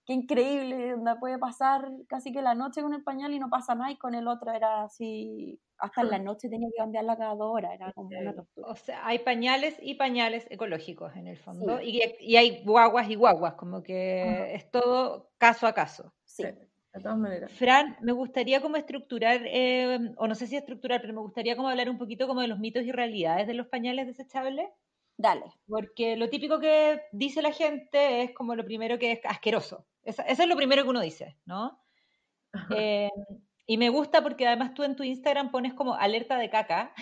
[0.04, 3.74] qué increíble, onda puede pasar casi que la noche con el pañal y no pasa
[3.74, 7.34] nada, y con el otro era así, hasta en la noche tenía que cambiarla cada
[7.34, 8.68] dos horas, era como una tortura.
[8.68, 13.14] O sea, hay pañales y pañales ecológicos en el fondo, y, y, hay guaguas y
[13.14, 16.12] guaguas, como que es todo caso a caso.
[16.24, 16.44] Sí.
[16.44, 17.50] De todas maneras.
[17.52, 21.68] Fran, me gustaría como estructurar, eh, o no sé si estructurar, pero me gustaría como
[21.68, 24.68] hablar un poquito como de los mitos y realidades de los pañales desechables.
[25.16, 25.44] Dale.
[25.66, 29.86] Porque lo típico que dice la gente es como lo primero que es asqueroso.
[30.04, 31.80] Eso, es lo primero que uno dice, ¿no?
[32.70, 33.10] Eh,
[33.66, 36.92] y me gusta porque además tú en tu Instagram pones como alerta de caca.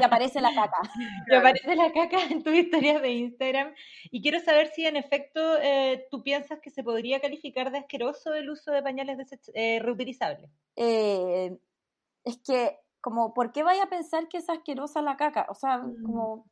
[0.00, 0.80] Y aparece la caca.
[1.30, 3.74] Y aparece la caca en tus historias de Instagram.
[4.10, 8.34] Y quiero saber si en efecto eh, tú piensas que se podría calificar de asqueroso
[8.34, 9.18] el uso de pañales
[9.54, 10.50] eh, reutilizables.
[10.76, 15.46] es que, como, ¿por qué vaya a pensar que es asquerosa la caca?
[15.48, 16.02] O sea, mm.
[16.02, 16.46] como...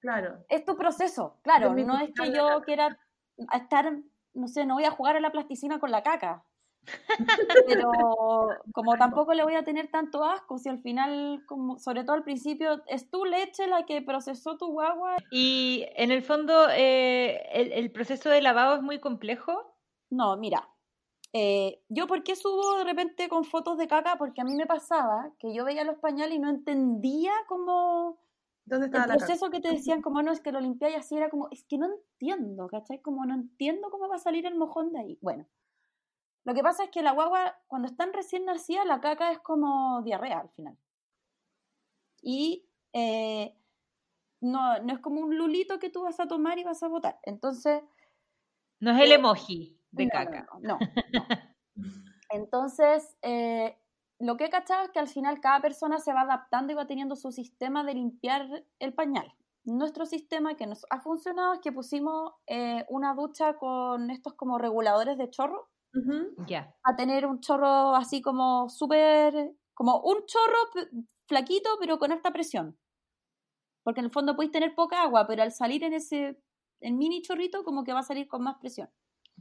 [0.00, 0.44] Claro.
[0.48, 1.74] Es tu proceso, claro.
[1.74, 2.98] No es que yo quiera
[3.52, 3.92] estar
[4.34, 6.44] no sé, no voy a jugar a la plasticina con la caca.
[7.68, 12.16] Pero como tampoco le voy a tener tanto asco, si al final, como, sobre todo
[12.16, 15.16] al principio, es tu leche la que procesó tu guagua.
[15.30, 19.76] Y en el fondo, eh, el, proceso de lavado es muy complejo.
[20.10, 20.68] No, mira,
[21.32, 24.66] eh, yo por qué subo de repente con fotos de caca, porque a mí me
[24.66, 28.18] pasaba que yo veía los pañales y no entendía cómo
[28.64, 31.48] ¿Dónde el proceso que te decían como no es que lo limpiáis así era como
[31.50, 33.02] es que no entiendo ¿cachai?
[33.02, 35.48] como no entiendo cómo va a salir el mojón de ahí bueno
[36.44, 40.02] lo que pasa es que la guagua cuando están recién nacida la caca es como
[40.02, 40.76] diarrea al final.
[42.20, 43.56] Y eh,
[44.40, 47.20] no, no es como un lulito que tú vas a tomar y vas a botar.
[47.22, 47.82] Entonces
[48.80, 50.48] no es el eh, emoji de caca.
[50.60, 50.78] no,
[52.30, 53.78] entonces eh,
[54.22, 56.86] lo que he cachado es que al final cada persona se va adaptando y va
[56.86, 59.34] teniendo su sistema de limpiar el pañal.
[59.64, 64.58] Nuestro sistema que nos ha funcionado es que pusimos eh, una ducha con estos como
[64.58, 65.68] reguladores de chorro.
[66.46, 66.74] Ya.
[66.84, 70.58] A tener un chorro así como súper, como un chorro
[71.26, 72.78] flaquito pero con alta presión.
[73.82, 76.40] Porque en el fondo podéis tener poca agua, pero al salir en ese
[76.80, 78.88] en mini chorrito como que va a salir con más presión.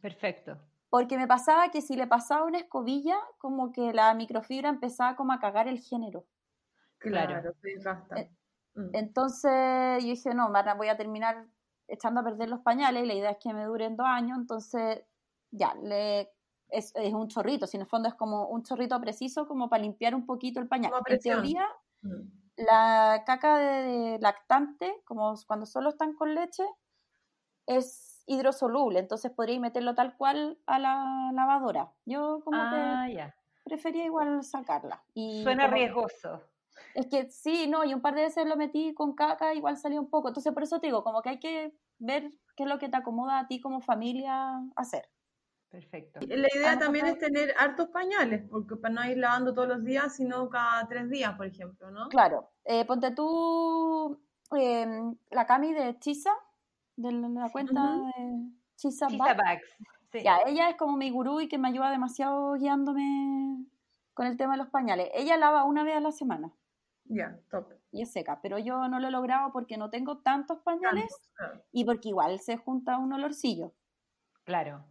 [0.01, 0.59] Perfecto
[0.91, 5.31] porque me pasaba que si le pasaba una escobilla, como que la microfibra empezaba como
[5.31, 6.25] a cagar el género.
[6.97, 7.53] Claro,
[8.17, 8.29] eh,
[8.75, 8.89] mm.
[8.91, 11.47] Entonces yo dije, no, voy a terminar
[11.87, 15.01] echando a perder los pañales, y la idea es que me duren dos años, entonces
[15.49, 16.29] ya, le,
[16.67, 20.13] es, un chorrito, si en el fondo es como un chorrito preciso como para limpiar
[20.13, 20.91] un poquito el pañal.
[21.05, 21.69] En teoría,
[22.01, 22.21] mm.
[22.57, 26.65] la caca de lactante, como cuando solo están con leche,
[27.65, 31.91] es hidrosoluble, entonces podría meterlo tal cual a la lavadora.
[32.05, 35.03] Yo como que ah, prefería igual sacarla.
[35.13, 36.41] Y Suena riesgoso.
[36.95, 39.99] Es que sí, no, y un par de veces lo metí con caca, igual salió
[39.99, 40.29] un poco.
[40.29, 42.97] Entonces por eso te digo, como que hay que ver qué es lo que te
[42.97, 45.09] acomoda a ti como familia hacer.
[45.69, 46.19] Perfecto.
[46.27, 50.15] La idea también es tener hartos pañales, porque para no ir lavando todos los días,
[50.15, 52.09] sino cada tres días, por ejemplo, ¿no?
[52.09, 52.49] Claro.
[52.65, 54.19] Eh, ponte tú
[54.51, 56.33] em, la Cami de Chisa,
[57.01, 59.07] de la cuenta de Chisa,
[60.23, 63.65] Ya, ella es como mi gurú y que me ayuda demasiado guiándome
[64.13, 65.09] con el tema de los pañales.
[65.13, 66.51] Ella lava una vez a la semana.
[67.05, 67.73] Ya, top.
[67.91, 71.11] y es seca, pero yo no lo he logrado porque no tengo tantos pañales
[71.71, 73.73] y porque igual se junta un olorcillo.
[74.43, 74.85] Claro.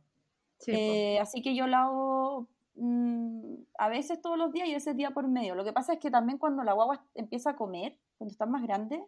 [0.58, 0.72] Sí.
[0.74, 4.96] Eh, así que yo la hago mm, a veces todos los días y a veces
[4.96, 5.54] día por medio.
[5.54, 8.62] Lo que pasa es que también cuando la guagua empieza a comer, cuando están más
[8.62, 9.00] grandes,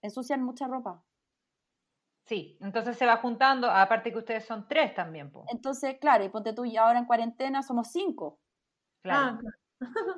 [0.00, 1.02] ensucian mucha ropa.
[2.28, 5.44] Sí, entonces se va juntando, aparte que ustedes son tres también, po.
[5.52, 8.40] Entonces, claro, y ponte tú, y ahora en cuarentena somos cinco.
[9.04, 9.38] Claro.
[9.38, 9.38] Ah.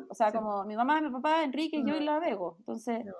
[0.08, 0.38] O sea, Sí.
[0.38, 2.56] como mi mamá, mi papá, Enrique, yo y la Vego.
[2.60, 3.12] Entonces, No.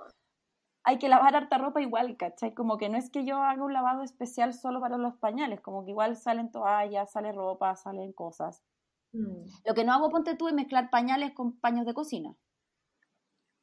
[0.84, 2.54] hay que lavar harta ropa igual, ¿cachai?
[2.54, 5.84] Como que no es que yo haga un lavado especial solo para los pañales, como
[5.84, 8.64] que igual salen toallas, sale ropa, salen cosas.
[9.12, 9.58] Mm.
[9.64, 12.36] Lo que no hago, ponte tú, es mezclar pañales con paños de cocina.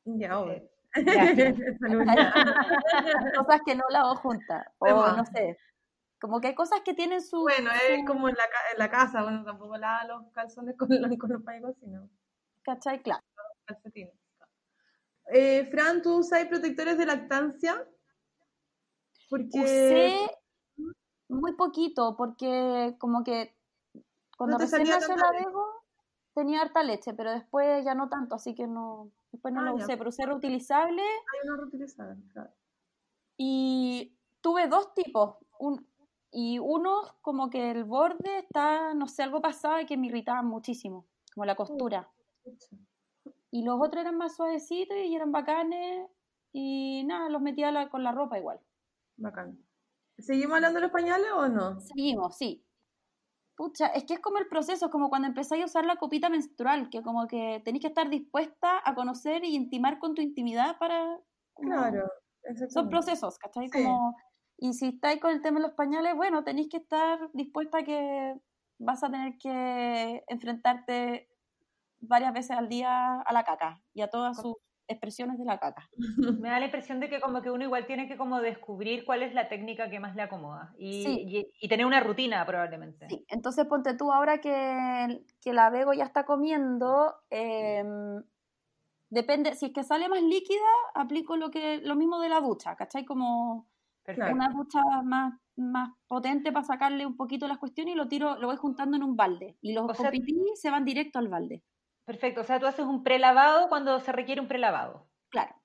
[0.05, 0.74] Ya, obvio.
[0.95, 1.53] Ya.
[3.45, 4.65] cosas que no lavo juntas.
[4.79, 5.57] O no sé.
[6.19, 7.41] Como que hay cosas que tienen su.
[7.41, 8.43] Bueno, es su- como en la,
[8.73, 12.09] en la casa, bueno, tampoco lava los calzones con, los- con los paños, sino
[12.63, 13.01] ¿Cachai?
[13.03, 13.21] Claro.
[13.65, 14.13] calcetines.
[15.31, 17.83] Eh, Fran, ¿tú usas protectores de lactancia?
[19.29, 19.59] Porque...
[19.59, 20.17] Usé
[21.27, 23.55] muy poquito, porque como que
[24.37, 25.31] cuando te recién nació la.
[25.31, 25.74] Bego
[26.35, 29.09] tenía harta leche, pero después ya no tanto, así que no.
[29.31, 29.83] Después no Ah, lo ya.
[29.85, 32.51] usé, pero usé reutilizable Hay una reutilizada, claro.
[33.37, 35.37] y tuve dos tipos.
[35.59, 35.87] Un,
[36.31, 41.07] y uno como que el borde está, no sé, algo pasaba que me irritaba muchísimo,
[41.33, 42.09] como la costura.
[43.51, 46.09] Y los otros eran más suavecitos y eran bacanes.
[46.51, 48.59] Y nada, los metía la- con la ropa igual.
[49.17, 49.57] Bacán.
[50.17, 51.79] ¿Seguimos hablando de los pañales o no?
[51.79, 52.64] Seguimos, sí.
[53.55, 56.29] Pucha, es que es como el proceso, es como cuando empezáis a usar la copita
[56.29, 60.77] menstrual, que como que tenéis que estar dispuesta a conocer y intimar con tu intimidad
[60.77, 61.19] para...
[61.53, 62.05] como- Claro,
[62.69, 63.69] Son procesos, ¿cachai?
[63.69, 63.83] Sí.
[63.83, 64.15] Como,
[64.57, 67.83] y si estáis con el tema de los pañales, bueno, tenéis que estar dispuesta a
[67.83, 68.35] que
[68.77, 71.29] vas a tener que enfrentarte
[71.99, 74.55] varias veces al día a la caca y a todas sus
[74.87, 75.89] expresiones de la caca.
[76.39, 79.23] Me da la impresión de que como que uno igual tiene que como descubrir cuál
[79.23, 81.23] es la técnica que más le acomoda y, Sí.
[81.27, 83.07] y- y tener una rutina probablemente.
[83.09, 88.23] Sí, entonces ponte tú ahora que, que la Vego ya está comiendo, em,
[89.09, 90.59] depende, si es que sale más líquida,
[90.93, 93.05] aplico lo que lo mismo de la ducha, ¿cachai?
[93.05, 93.67] Como
[94.03, 94.33] Perfecto.
[94.33, 98.47] una ducha más, más potente para sacarle un poquito las cuestiones y lo tiro, lo
[98.47, 99.57] voy juntando en un balde.
[99.61, 100.11] Y los O sea-
[100.55, 101.63] se van directo al balde.
[102.07, 105.07] Perfecto, o sea, tú haces un prelavado cuando se requiere un prelavado.
[105.31, 105.55] Claro.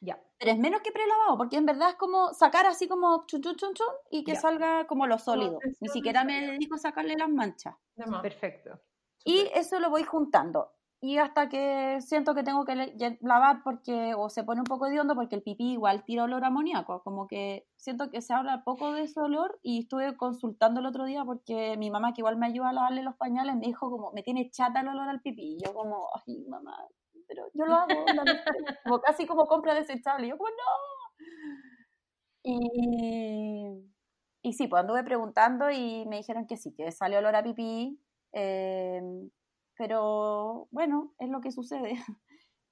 [0.00, 0.20] Ya.
[0.38, 3.56] Pero es menos que prelavado, porque en verdad es como sacar así como chun chun
[3.56, 4.40] chun chun y que Ya.
[4.40, 5.58] salga como lo sólido.
[5.80, 7.74] Ni siquiera me dedico a sacarle las manchas.
[8.22, 8.80] Perfecto.
[9.24, 10.77] Y eso lo voy juntando.
[11.00, 12.74] Y hasta que siento que tengo que
[13.20, 16.42] lavar porque o se pone un poco de hondo porque el pipí igual tira olor
[16.42, 17.02] a amoníaco.
[17.04, 21.04] Como que siento que se habla poco de ese olor y estuve consultando el otro
[21.04, 24.10] día porque mi mamá que igual me ayuda a lavarle los pañales me dijo como
[24.12, 25.54] me tiene chata el olor al pipí.
[25.56, 26.76] Y yo como, ay mamá,
[27.28, 28.04] pero yo lo hago.
[28.16, 28.44] la neta".
[28.84, 30.26] como casi como compra desechable.
[30.26, 30.54] Y yo como, no.
[32.42, 33.90] Y,
[34.42, 38.00] y sí, pues anduve preguntando y me dijeron que sí, que sale olor a pipí.
[38.32, 39.00] eh,
[39.78, 41.92] pero bueno, es lo que sucede.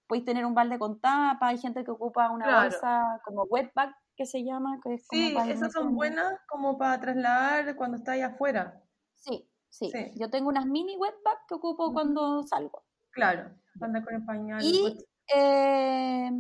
[0.09, 2.63] Podéis tener un balde con tapa, hay gente que ocupa una Claro.
[2.71, 7.75] bolsa como wetback, que se llama, que es Sí, esas son buenas como para trasladar
[7.77, 8.83] cuando estáis afuera.
[9.15, 10.13] Sí, sí, Sí.
[10.17, 12.85] Yo tengo unas mini wetback que ocupo cuando salgo.
[13.11, 13.51] Claro,
[13.81, 14.61] anda con el pañal.
[14.63, 16.31] Y eh,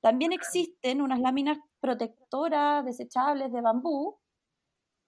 [0.00, 4.18] también existen unas láminas protectoras desechables de bambú.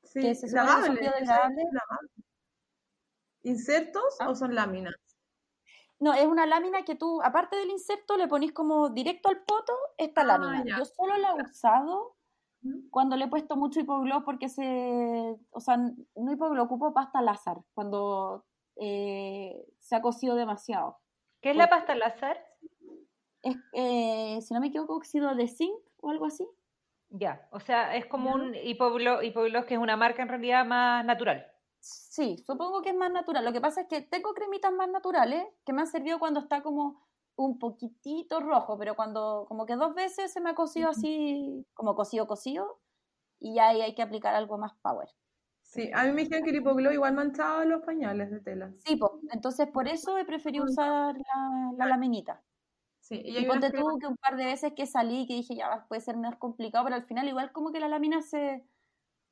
[0.04, 1.64] sí, que se supone que son lavables, biodegradables.
[1.72, 2.10] lavables.
[3.44, 4.30] ¿Insertos Ah.
[4.30, 4.94] o son láminas?
[6.00, 9.72] No, es una lámina que tú, aparte del inserto, le ponís como directo al poto
[9.96, 10.64] esta Ah, lámina.
[10.64, 10.78] ya.
[10.78, 12.16] Yo solo la he usado
[12.90, 17.58] cuando le he puesto mucho hipogloss porque se, o sea, no hipogloss, ocupo pasta láser
[17.74, 18.44] cuando
[18.76, 20.98] eh, se ha cocido demasiado.
[21.40, 22.38] ¿Qué es la pasta láser?
[23.42, 26.48] Es, eh, si no me equivoco, óxido de zinc o algo así.
[27.10, 28.34] Ya, o sea, es como Ya.
[28.36, 31.53] un hipogloss, hipogloss que es una marca en realidad más natural.
[31.84, 33.44] Sí, supongo que es más natural.
[33.44, 36.62] Lo que pasa es que tengo cremitas más naturales que me han servido cuando está
[36.62, 37.02] como
[37.36, 41.94] un poquitito rojo, pero cuando como que dos veces se me ha cocido así, como
[41.94, 42.80] cocido, cocido,
[43.38, 45.08] y ya ahí hay que aplicar algo más power.
[45.62, 48.72] Sí, a mí me dijeron que el hipogloss igual manchaba los pañales de tela.
[48.78, 52.42] Sí, pues, entonces por eso he preferido usar la, la laminita.
[53.00, 55.84] Sí, y Y, ponte tú que un par de veces que salí que dije ya
[55.88, 58.64] puede ser más complicado, pero al final igual como que la lámina se,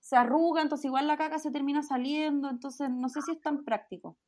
[0.02, 3.64] se arruga, entonces igual la caca se termina saliendo, entonces no sé si es tan
[3.64, 4.18] práctico.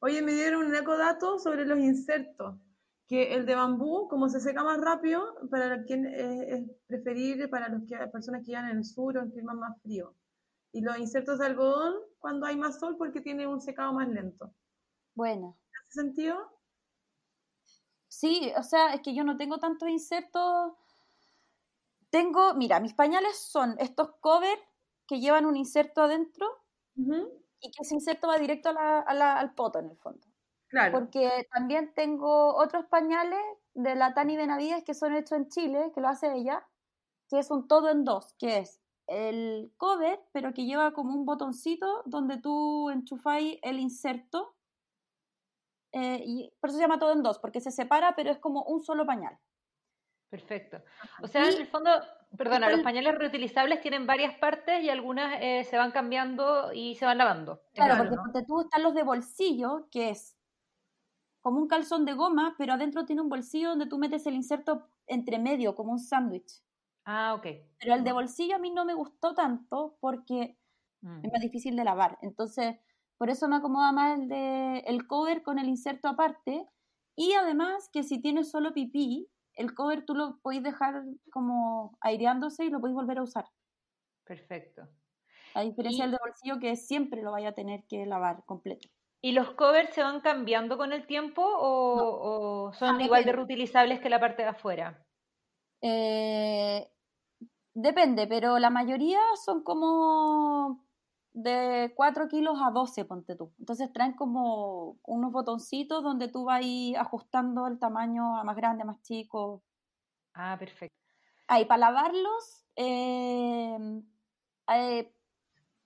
[0.00, 2.54] Oye, me dieron un ecodato sobre los insertos,
[3.08, 7.68] que el de bambú, como se seca más rápido, para quien eh, es preferible para
[7.68, 10.14] los que, personas que vivan en el sur o en climas más fríos.
[10.70, 14.54] Y los insertos de algodón cuando hay más sol porque tiene un secado más lento.
[15.14, 15.58] Bueno.
[15.80, 16.36] ¿Hace sentido?
[18.06, 20.74] Sí, o sea, es que yo no tengo tantos insertos.
[22.08, 24.62] Tengo, mira, mis pañales son estos covers
[25.12, 26.46] que llevan un inserto adentro
[26.96, 30.26] y que ese inserto va directo al poto en el fondo.
[30.68, 30.92] Claro.
[30.92, 33.38] Porque también tengo otros pañales
[33.74, 36.66] de la Tani Benavides que son hechos en Chile, que lo hace ella,
[37.28, 41.26] que es un todo en dos, que es el cover, pero que lleva como un
[41.26, 44.56] botoncito donde tú enchufáis el inserto.
[45.92, 48.62] Eh, y por eso se llama todo en dos, porque se separa, pero es como
[48.62, 49.38] un solo pañal.
[50.30, 50.82] Perfecto.
[51.22, 51.90] O sea, en el fondo,
[52.36, 57.04] perdona, los pañales reutilizables tienen varias partes y algunas eh, se van cambiando y se
[57.04, 57.62] van lavando.
[57.74, 60.36] Claro, porque tú están los de bolsillo, que es
[61.40, 64.88] como un calzón de goma, pero adentro tiene un bolsillo donde tú metes el inserto
[65.06, 66.62] entre medio, como un sándwich.
[67.04, 67.46] Ah, ok.
[67.80, 70.56] Pero el de bolsillo a mí no me gustó tanto porque
[71.00, 71.24] mm.
[71.24, 72.18] es más difícil de lavar.
[72.22, 72.76] Entonces,
[73.18, 76.68] por eso me acomoda más el de el cover con el inserto aparte.
[77.16, 82.64] Y además que si tienes solo pipí, el cover tú lo podéis dejar como aireándose
[82.64, 83.46] y lo podéis volver a usar.
[84.24, 84.88] Perfecto.
[85.54, 88.88] A diferencia del de bolsillo que siempre lo vaya a tener que lavar completo.
[89.20, 94.10] ¿Y los covers se van cambiando con el tiempo o, son igual de reutilizables que
[94.10, 95.06] la parte de afuera?
[95.80, 96.90] Eh,
[97.74, 100.84] depende, pero la mayoría son como
[101.34, 103.52] de 4 kilos a 12, ponte tú.
[103.58, 106.64] Entonces traen como unos botoncitos donde tú vas
[106.96, 109.62] ajustando el tamaño a más grande, a más chico.
[110.34, 110.96] Ah, perfecto.
[111.48, 114.02] Ahí, para lavarlos, eh,
[114.66, 115.12] hay,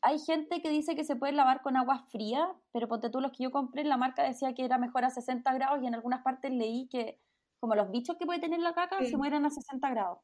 [0.03, 3.32] hay, gente que dice que se puede lavar con agua fría, pero ponte tú los
[3.32, 6.22] que yo compré, la marca decía que era mejor a 60 grados y en algunas
[6.22, 7.20] partes leí que
[7.59, 10.18] como los bichos que puede tener la caca se mueren a 60 grados.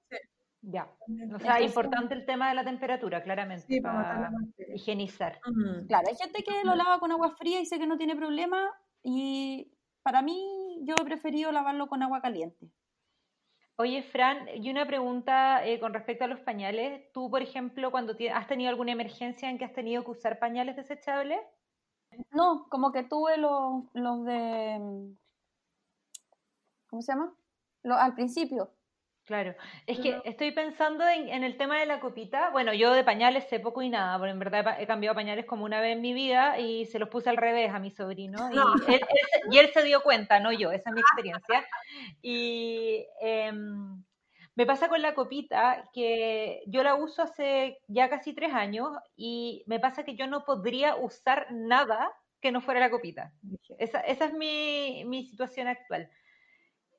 [0.62, 0.88] Ya.
[1.34, 4.30] O sea, importante el tema de la temperatura, claramente, para,
[4.74, 5.40] higienizar.
[5.88, 8.72] Claro, hay gente que lo lava con agua fría y sé que no tiene problema
[9.02, 12.70] y para mí yo he preferido lavarlo con agua caliente.
[13.76, 17.10] Oye, Fran, y una pregunta eh, con respecto a los pañales.
[17.12, 20.76] ¿Tú, por ejemplo, cuando has tenido alguna emergencia en que has tenido que usar pañales
[20.76, 21.40] desechables?
[22.30, 25.16] No, como que tuve los, los de
[26.86, 27.34] ¿cómo se llama?
[27.82, 28.70] Lo, al principio.
[29.24, 29.54] Claro,
[29.86, 32.50] es que estoy pensando en, el tema de la copita.
[32.50, 35.64] Bueno, yo de pañales sé poco y nada, porque en verdad he cambiado pañales como
[35.64, 38.50] una vez en mi vida y se los puse al revés a mi sobrino.
[39.50, 41.64] Y, él, se dio cuenta, no yo, esa es mi experiencia.
[42.20, 44.02] Y em,
[44.54, 49.62] me pasa con la copita que yo la uso hace ya casi tres años y
[49.66, 53.32] me pasa que yo no podría usar nada que no fuera la copita.
[53.78, 56.10] Esa, esa es mi, mi situación actual.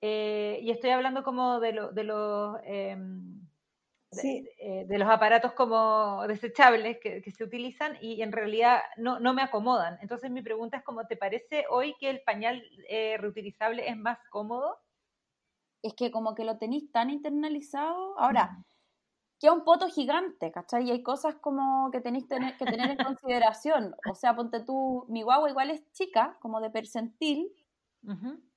[0.06, 2.58] Eh, y estoy hablando como de, de los...
[2.66, 3.42] Em,
[4.22, 9.42] eh, de, los aparatos como desechables que, se utilizan y en realidad no, no, me
[9.42, 9.98] acomodan.
[10.02, 14.20] Entonces mi pregunta es como, ¿te parece hoy que el pañal eh, reutilizable es más
[14.30, 14.78] cómodo?
[15.82, 18.20] Es que como que lo tenéis tan internalizado.
[18.20, 18.58] Ahora,
[19.40, 20.84] que es un poto gigante, ¿cachai?
[20.84, 23.96] Y hay cosas como que tenéis que tener en consideración.
[24.12, 27.54] O sea, ponte tú, mi guagua igual es chica, como de percentil,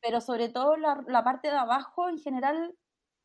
[0.00, 2.76] pero sobre todo la, parte de abajo en general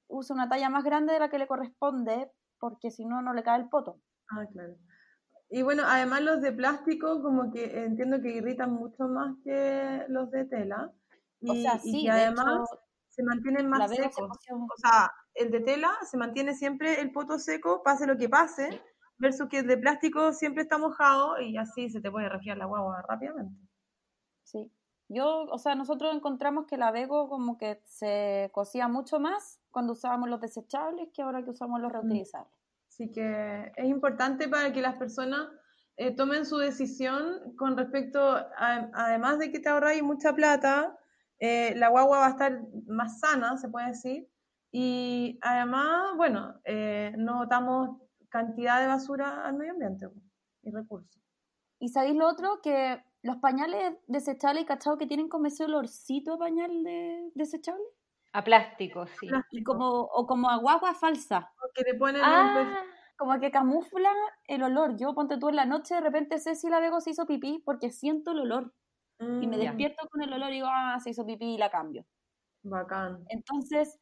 [0.07, 3.43] usa una talla más grande de la que le corresponde porque si no, no le
[3.43, 3.99] cae el poto.
[4.29, 4.75] Ah, claro.
[5.49, 10.31] Y bueno, además los de plástico como que entiendo que irritan mucho más que los
[10.31, 10.91] de tela.
[11.41, 12.69] Y, o sea, sí, y además
[13.09, 14.29] se mantienen más secos.
[14.29, 18.81] O sea, el de tela se mantiene siempre el poto seco, pase lo que pase,
[19.17, 22.65] versus que el de plástico siempre está mojado y así se te puede resfriar la
[22.65, 23.59] guagua rápidamente.
[24.43, 24.71] Sí.
[25.13, 29.91] Yo, o sea, nosotros encontramos que la Vego como que se cosía mucho más cuando
[29.91, 31.95] usábamos los desechables que ahora que usamos los mm.
[31.95, 32.53] reutilizables.
[32.87, 35.49] Así que es importante para que las personas
[35.97, 40.97] eh, tomen su decisión con respecto, a, además de que te ahorráis mucha plata,
[41.39, 44.29] eh, la guagua va a estar más sana, se puede decir,
[44.71, 50.07] y además, bueno, eh, no damos cantidad de basura al medio ambiente
[50.61, 51.21] y recursos.
[51.79, 54.97] Y sabéis lo otro, que los pañales desechables, ¿cachado?
[54.97, 57.83] Que tienen como ese olorcito a pañal de, desechable.
[58.33, 59.27] A plástico, sí.
[59.51, 61.51] Y como, o como a guagua falsa.
[61.75, 62.83] Que le ponen ah,
[63.17, 64.11] Como que camufla
[64.47, 64.95] el olor.
[64.97, 67.61] Yo, ponte tú en la noche, de repente sé si la vego se hizo pipí
[67.65, 68.73] porque siento el olor.
[69.19, 69.59] y me mm.
[69.59, 72.05] despierto con el olor y digo, ah, se hizo pipí y la cambio.
[72.63, 73.25] Bacán.
[73.29, 73.99] Entonces,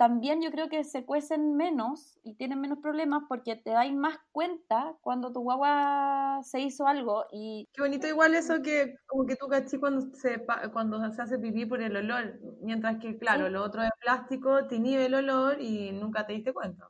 [0.00, 4.16] también yo creo que se cuecen menos y tienen menos problemas porque te dais más
[4.32, 7.68] cuenta cuando tu guagua se hizo algo y...
[7.74, 10.42] Qué bonito igual eso que como que tú cachí cuando se,
[10.72, 14.76] cuando se hace pipí por el olor, mientras que claro, lo otro de plástico te
[14.76, 16.88] inhibe el olor y nunca te diste cuenta.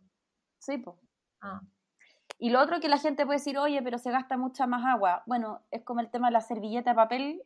[0.60, 0.96] Sí, pues.
[2.38, 5.24] Y lo otro que la gente puede decir, oye, pero se gasta mucha más agua.
[5.26, 7.42] Bueno, es como el tema de la servilleta de papel,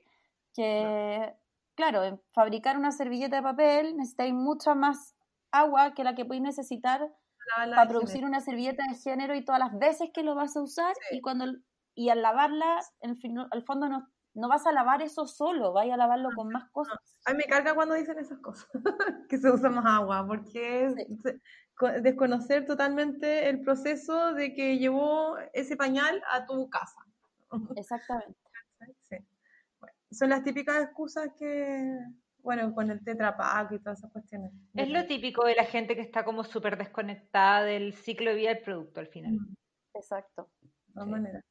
[0.52, 1.34] que
[1.74, 5.14] claro, en fabricar una servilleta de papel necesitáis mucha más
[5.54, 7.00] agua que la que podéis necesitar
[7.56, 8.28] para producir género.
[8.28, 11.16] una servilleta de género y todas las veces que lo vas a usar Sí.
[11.18, 11.44] y cuando
[11.94, 15.88] y al lavarla, en no- al fondo no, no vas a lavar eso solo, vas
[15.88, 16.98] a lavarlo con más cosas.
[17.26, 18.68] A mí me carga cuando dicen esas cosas,
[19.28, 21.16] que se usa más agua, porque es Sí.
[21.22, 21.40] se-
[22.00, 27.00] desconocer totalmente el proceso de que llevó ese pañal a tu casa.
[27.78, 28.38] Exactamente.
[29.02, 29.16] Sí.
[29.78, 31.96] Bueno, son las típicas excusas que,
[32.44, 34.52] bueno, con el Tetra Pak y todas esas cuestiones.
[34.74, 38.48] Es lo típico de la gente que está como súper desconectada del ciclo de vida
[38.50, 39.32] del producto al final.
[39.32, 39.54] Mm,
[39.94, 40.50] Exacto.
[40.62, 41.12] De todas Sí.
[41.12, 41.42] maneras.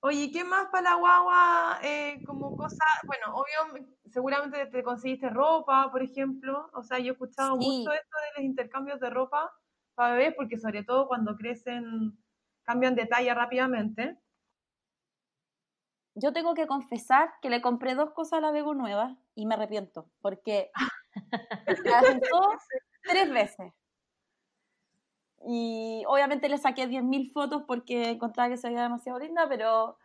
[0.00, 1.78] Oye, ¿y ¿qué más para la guagua?
[1.84, 6.70] Eh, como cosa, bueno, obvio, seguramente te conseguiste ropa, por ejemplo.
[6.74, 7.84] O sea, yo he escuchado Sí.
[7.84, 9.52] mucho esto de los intercambios de ropa
[9.94, 12.18] para bebés, porque sobre todo cuando crecen,
[12.64, 14.18] cambian de talla rápidamente.
[16.14, 19.54] Yo tengo que confesar que le compré dos cosas a la Bego nueva y me
[19.54, 20.70] arrepiento, porque
[21.84, 22.52] las usó
[23.02, 23.72] tres veces.
[25.44, 29.98] Y obviamente le saqué 10.000 fotos porque encontraba que se veía demasiado linda, pero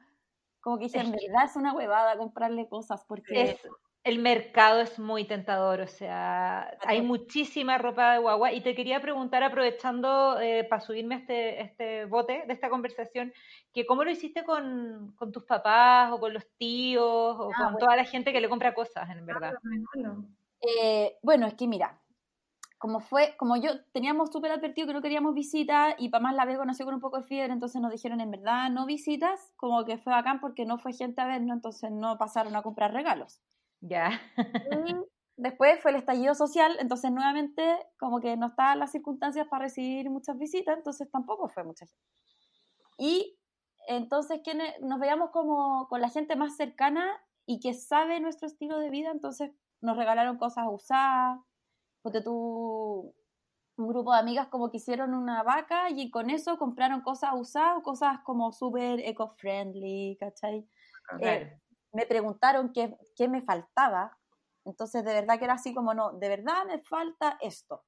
[0.62, 3.60] como que dije, en verdad es una huevada comprarle cosas porque
[4.08, 9.02] el mercado es muy tentador, o sea, hay muchísima ropa de guagua y te quería
[9.02, 13.34] preguntar, aprovechando eh, para subirme a este, este bote de esta conversación,
[13.74, 17.66] que cómo lo hiciste con, con tus papás o con los tíos o Ah, con
[17.74, 17.78] bueno.
[17.80, 19.54] toda la gente que le compra cosas, en verdad.
[19.94, 20.26] Bueno,
[20.62, 22.00] Eh, bueno, es que mira,
[22.78, 26.46] como fue, como yo teníamos súper advertido que no queríamos visitas y para más la
[26.46, 29.84] Bego nació con un poco de fiebre, entonces nos dijeron en verdad no visitas, como
[29.84, 33.42] que fue bacán porque no fue gente a vernos, entonces no pasaron a comprar regalos.
[33.82, 34.22] Ya.
[34.72, 34.96] Y
[35.38, 40.10] después fue el estallido social, entonces nuevamente como que no estaban las circunstancias para recibir
[40.10, 42.02] muchas visitas, entonces tampoco fue mucha gente.
[42.98, 43.38] Y
[43.88, 47.08] entonces ¿quiénes- nos veíamos como con la gente más cercana
[47.46, 49.52] y que sabe nuestro estilo de vida, entonces
[49.82, 51.40] nos regalaron cosas usadas,
[52.02, 53.16] porque tú,
[53.78, 57.84] un grupo de amigas como que hicieron una vaca y con eso compraron cosas usadas,
[57.84, 60.68] cosas como súper eco-friendly, ¿cachai?
[61.20, 61.24] Claro.
[61.26, 61.62] Eh,
[61.98, 64.20] me preguntaron qué, qué me faltaba,
[64.66, 67.86] entonces de verdad que era así como, no, de verdad me falta esto.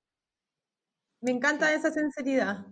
[1.22, 2.66] me encanta esa sinceridad.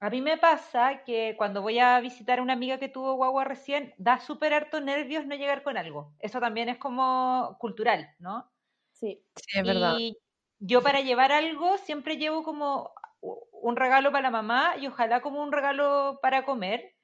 [0.00, 3.44] A mí me pasa que cuando voy a visitar a una amiga que tuvo guagua
[3.44, 6.12] recién, da súper harto nervios no llegar con algo.
[6.18, 8.50] Eso también es como cultural, ¿no?
[8.92, 9.94] Sí, Sí, es verdad.
[9.98, 10.18] Y
[10.58, 15.42] yo para llevar algo siempre llevo como un regalo para la mamá y ojalá como
[15.42, 16.94] un regalo para comer.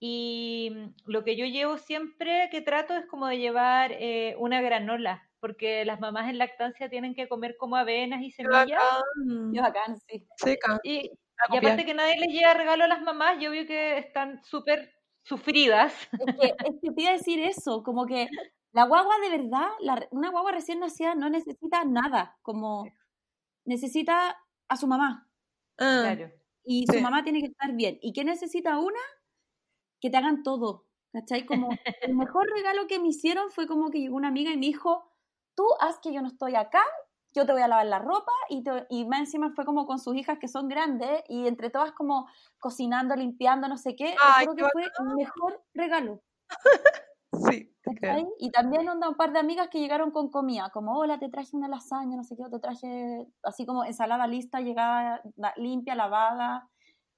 [0.00, 4.60] Y mm, lo que yo llevo siempre que trato es como de llevar eh, una
[4.62, 8.80] granola, porque las mamás en lactancia tienen que comer como avenas y Qué semillas.
[8.82, 9.52] bacán.
[9.54, 10.26] yo acá sí.
[10.36, 10.80] Seca.
[10.82, 11.10] Y,
[11.52, 14.90] y aparte que nadie les lleva regalo a las mamás, yo veo que están súper
[15.22, 15.92] sufridas.
[16.12, 18.26] Es que, es que te iba a decir eso, como que
[18.72, 22.84] la guagua de verdad, la- una guagua recién nacida no necesita nada, como
[23.66, 24.36] necesita
[24.68, 25.28] a su mamá
[25.78, 26.30] Ah, Claro.
[26.64, 26.96] y Sí.
[26.98, 27.98] su mamá tiene que estar bien.
[28.02, 29.00] ¿Y qué necesita una?
[30.00, 31.46] Que te hagan todo, ¿cachai?
[31.46, 31.68] Como
[32.02, 35.04] el mejor regalo que me hicieron fue como que llegó una amiga y me dijo,
[35.54, 36.82] tú haz que yo no estoy acá,
[37.32, 39.98] yo te voy a lavar la ropa y, te- y más encima fue como con
[39.98, 42.26] sus hijas que son grandes y entre todas como
[42.58, 46.22] cocinando, limpiando, no sé qué, Ay, qué que fue el mejor regalo.
[47.32, 48.12] sí, te creo.
[48.12, 48.26] ¿cachai?
[48.38, 51.56] Y también onda un par de amigas que llegaron con comida, como, hola, te traje
[51.56, 55.22] una lasaña, no sé qué, o te traje así como ensalada lista, llegada,
[55.56, 56.68] limpia, lavada,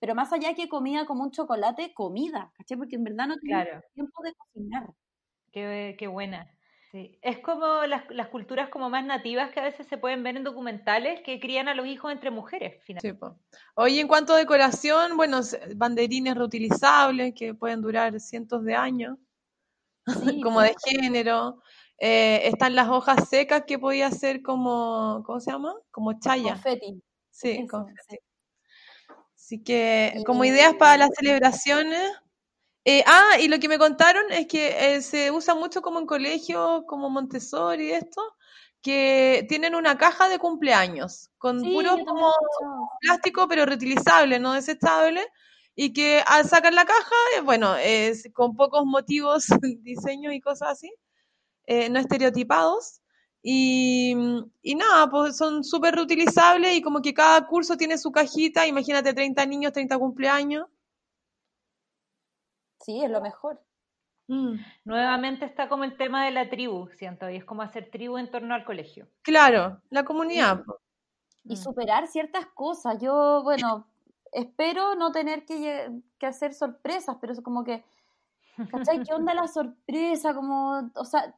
[0.02, 2.76] pero más allá que comida como un chocolate, comida, ¿cachai?
[2.76, 3.80] Porque en verdad no Claro.
[3.94, 4.90] tiempo de cocinar.
[5.52, 6.50] Qué, qué buena.
[6.90, 7.20] Sí.
[7.22, 10.42] Es como las, las culturas como más nativas que a veces se pueden ver en
[10.42, 13.16] documentales que crían a los hijos entre mujeres, finalmente.
[13.16, 13.38] Sí, po.
[13.76, 15.38] Oye, en cuanto a decoración, bueno,
[15.76, 19.18] banderines reutilizables que pueden durar cientos de años,
[20.36, 21.62] Sí, como de género.
[21.98, 25.76] Eh, están las hojas secas que podía ser como, ¿cómo se llama?
[25.92, 26.54] Como chaya.
[26.54, 27.00] confeti.
[27.30, 28.18] Sí, confeti.
[29.52, 29.56] Sí.
[29.56, 32.10] Así que, como ideas para las celebraciones.
[32.84, 36.06] Eh, ah, y lo que me contaron es que eh, se usa mucho como en
[36.06, 38.20] colegios, como Montessori y esto,
[38.82, 42.32] que tienen una caja de cumpleaños con Sí, también como
[43.00, 45.24] plástico, pero reutilizable, no desechable,
[45.76, 49.46] y que al sacar la caja, eh, bueno, es con pocos motivos,
[49.82, 50.92] diseños y cosas así,
[51.66, 53.01] eh, no estereotipados.
[53.44, 54.14] Y,
[54.62, 59.12] y nada, pues son súper reutilizables y como que cada curso tiene su cajita, imagínate
[59.14, 60.66] 30 niños, 30 cumpleaños.
[62.80, 63.60] Sí, es lo mejor.
[64.28, 68.16] Mm, Nuevamente está como el tema de la tribu, siento, y es como hacer tribu
[68.18, 69.08] en torno al colegio.
[69.22, 70.62] claro, la comunidad.
[71.44, 71.56] y Mm.
[71.56, 72.98] superar ciertas cosas.
[73.00, 73.88] Yo, bueno,
[74.32, 77.84] espero no tener que, que hacer sorpresas, pero es como que,
[78.70, 79.02] ¿cachai?
[79.02, 80.34] ¿Qué onda la sorpresa?
[80.34, 81.34] Como, o sea,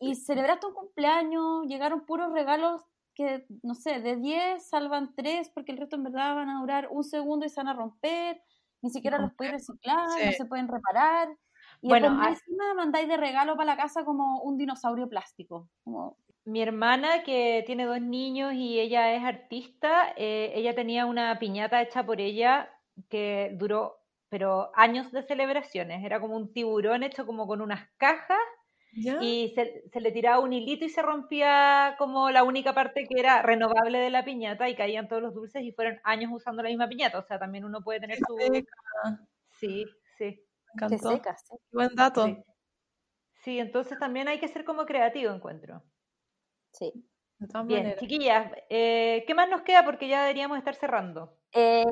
[0.00, 2.82] y celebraste un cumpleaños, llegaron puros regalos
[3.14, 6.88] que, no sé, de 10 salvan 3 porque el resto en verdad van a durar
[6.90, 8.40] un segundo y se van a romper,
[8.80, 11.28] ni siquiera los pueden reciclar, no se pueden reparar.
[11.80, 15.68] Y bueno, encima mandáis de regalo para la casa como un dinosaurio plástico.
[16.44, 21.82] Mi hermana, que tiene dos niños y ella es artista, eh, ella tenía una piñata
[21.82, 22.68] hecha por ella
[23.08, 26.04] que duró, pero años de celebraciones.
[26.04, 28.38] Era como un tiburón hecho como con unas cajas
[28.94, 33.40] y se, le tiraba un hilito y se rompía como la única parte que era
[33.40, 36.88] renovable de la piñata y caían todos los dulces y fueron años usando la misma
[36.88, 37.18] piñata.
[37.18, 38.36] O sea, también uno puede tener su...
[39.58, 39.86] Sí,
[40.18, 40.44] sí.
[40.88, 41.36] Qué seca,
[41.70, 42.44] Buen dato.
[43.42, 43.58] Sí.
[43.58, 45.82] entonces también hay que ser como creativo, encuentro.
[46.72, 46.92] Sí.
[47.64, 49.84] Bien, chiquillas, eh, ¿qué más nos queda?
[49.84, 51.36] Porque ya deberíamos estar cerrando.
[51.52, 51.84] Eh,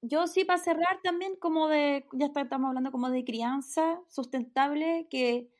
[0.00, 5.50] yo sí, para cerrar también, como de, ya estamos hablando como de crianza sustentable, que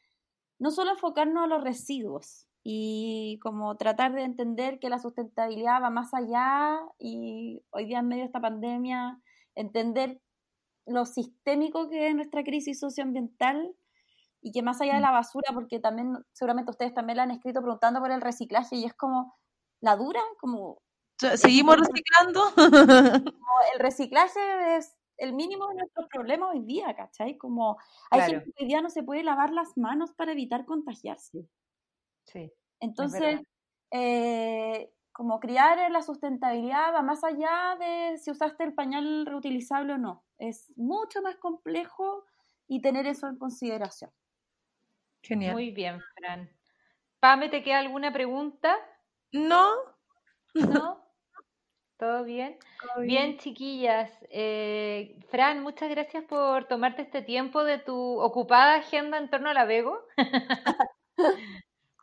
[0.62, 5.90] no solo enfocarnos a los residuos y como tratar de entender que la sustentabilidad va
[5.90, 9.20] más allá y hoy día en medio de esta pandemia
[9.56, 10.20] entender
[10.86, 13.74] lo sistémico que es nuestra crisis socioambiental
[14.40, 15.02] y que más allá de mm.
[15.02, 18.84] la basura, porque también seguramente ustedes también la han escrito preguntando por el reciclaje y
[18.84, 19.34] es como
[19.80, 20.80] la dura, como...
[21.18, 22.40] ¿Seguimos reciclando?
[23.74, 27.38] el reciclaje es el mínimo de nuestros problemas hoy día, ¿cachai?
[27.38, 27.78] Como
[28.10, 31.46] hay gente que hoy día no se puede lavar las manos para evitar contagiarse.
[32.24, 32.52] Sí.
[32.80, 33.40] Entonces,
[33.92, 39.98] eh, como criar la sustentabilidad va más allá de si usaste el pañal reutilizable o
[39.98, 40.24] no.
[40.38, 42.24] Es mucho más complejo
[42.66, 44.10] y tener eso en consideración.
[45.22, 45.52] Genial.
[45.52, 46.50] Muy bien, Fran.
[47.20, 48.76] Pame, ¿te queda alguna pregunta?
[49.30, 49.70] No.
[50.54, 51.01] ¿No?
[52.02, 52.56] ¿Todo bien?
[52.98, 53.38] bien?
[53.38, 54.10] chiquillas.
[54.28, 59.54] Eh, Fran, muchas gracias por tomarte este tiempo de tu ocupada agenda en torno a
[59.54, 60.04] la Vego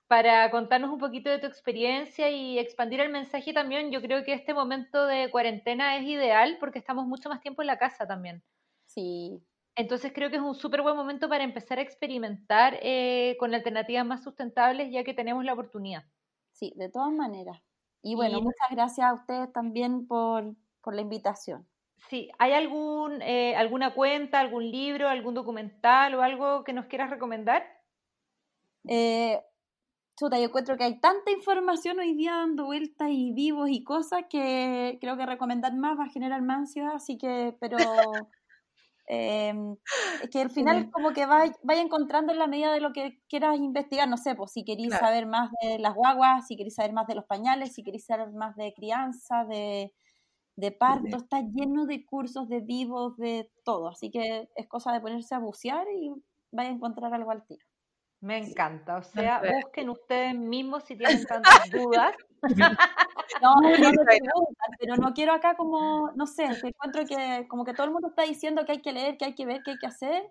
[0.08, 3.91] para contarnos un poquito de tu experiencia y expandir el mensaje también.
[3.91, 7.68] Yo creo que este momento de cuarentena es ideal porque estamos mucho más tiempo en
[7.68, 8.41] la casa también.
[8.86, 9.43] Sí.
[9.76, 14.06] Entonces creo que es un súper buen momento para empezar a experimentar eh, con alternativas
[14.06, 16.06] más sustentables ya que tenemos la oportunidad.
[16.54, 17.68] Sí, de todas maneras.
[18.02, 20.56] Y bueno, muchas gracias a ustedes también por,
[20.91, 21.68] la invitación.
[22.10, 27.12] Sí, ¿hay algún, eh, alguna cuenta, algún libro, algún documental o algo que nos quieras
[27.12, 27.64] recomendar?
[28.88, 29.39] Eh,
[30.18, 34.24] chuta, yo encuentro que hay tanta información hoy día dando vueltas y vivos y cosas
[34.30, 37.78] que creo que recomendar más va a generar más ansiedad, así que, pero
[39.10, 39.53] eh,
[40.32, 44.07] que al final como que vaya, encontrando en la medida de lo que quieras investigar,
[44.07, 47.16] no sé, pues si queréis saber más de las guaguas, si queréis saber más de
[47.16, 49.93] los pañales, si queréis saber más de crianza, de,
[50.57, 55.01] de parto, está lleno de cursos, de vivos, de todo, así que es cosa de
[55.01, 56.12] ponerse a bucear y
[56.51, 57.66] vaya a encontrar algo al tiro.
[58.22, 62.15] Me encanta, o sea, busquen ustedes mismos si tienen tantas dudas.
[63.41, 63.61] No, no
[64.80, 68.24] pero no quiero acá como, no sé, encuentro que como que todo el mundo está
[68.24, 70.24] diciendo que hay que leer, que hay que ver, que hay que hacer.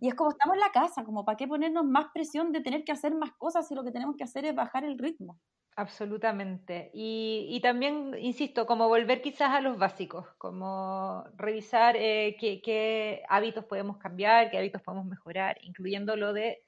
[0.00, 2.84] Y es como estamos en la casa, como para qué ponernos más presión de tener
[2.84, 5.38] que hacer más cosas si lo que tenemos que hacer es bajar el ritmo.
[5.76, 6.90] Absolutamente.
[6.92, 13.22] Y, y también, insisto, como volver quizás a los básicos, como revisar eh, qué, qué
[13.30, 16.62] hábitos podemos cambiar, qué hábitos podemos mejorar, incluyendo lo de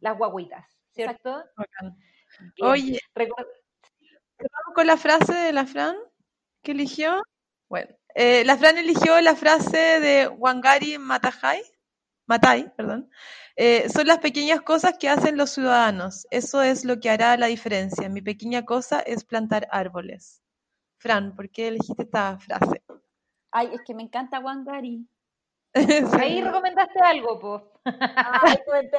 [0.00, 1.44] las guaguitas, ¿cierto?
[2.60, 5.96] Oye, vamos con la frase de la Fran
[6.62, 7.22] que eligió.
[7.68, 11.62] Bueno, eh, la Fran eligió la frase de Wangari Matai,
[12.26, 13.10] Matai, perdón.
[13.56, 16.26] Eh, son las pequeñas cosas que hacen los ciudadanos.
[16.30, 18.08] Eso es lo que hará la diferencia.
[18.08, 20.42] Mi pequeña cosa es plantar árboles.
[20.98, 22.82] Fran, ¿por qué elegiste esta frase?
[23.50, 25.06] Ay, es que me encanta Wangari.
[26.20, 27.62] Ahí recomendaste algo, pues.
[27.84, 28.56] ahí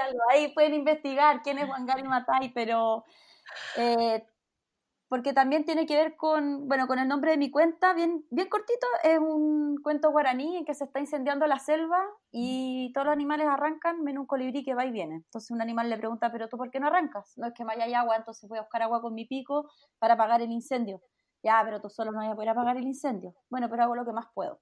[0.07, 0.19] algo.
[0.31, 3.03] Ahí pueden investigar quién es Wangari Matai, pero
[3.77, 4.23] eh,
[5.11, 8.47] porque también tiene que ver con, bueno, con el nombre de mi cuenta, bien, bien
[8.47, 12.01] cortito, es un cuento guaraní en que se está incendiando la selva
[12.31, 15.15] y todos los animales arrancan menos un colibrí que va y viene.
[15.15, 17.37] Entonces un animal le pregunta, pero tú por qué no arrancas?
[17.37, 19.69] No es que vaya hay agua, entonces voy a buscar agua con mi pico
[19.99, 21.01] para apagar el incendio.
[21.43, 23.35] Ya, pero tú solo no vas a poder apagar el incendio.
[23.49, 24.61] Bueno, pero hago lo que más puedo.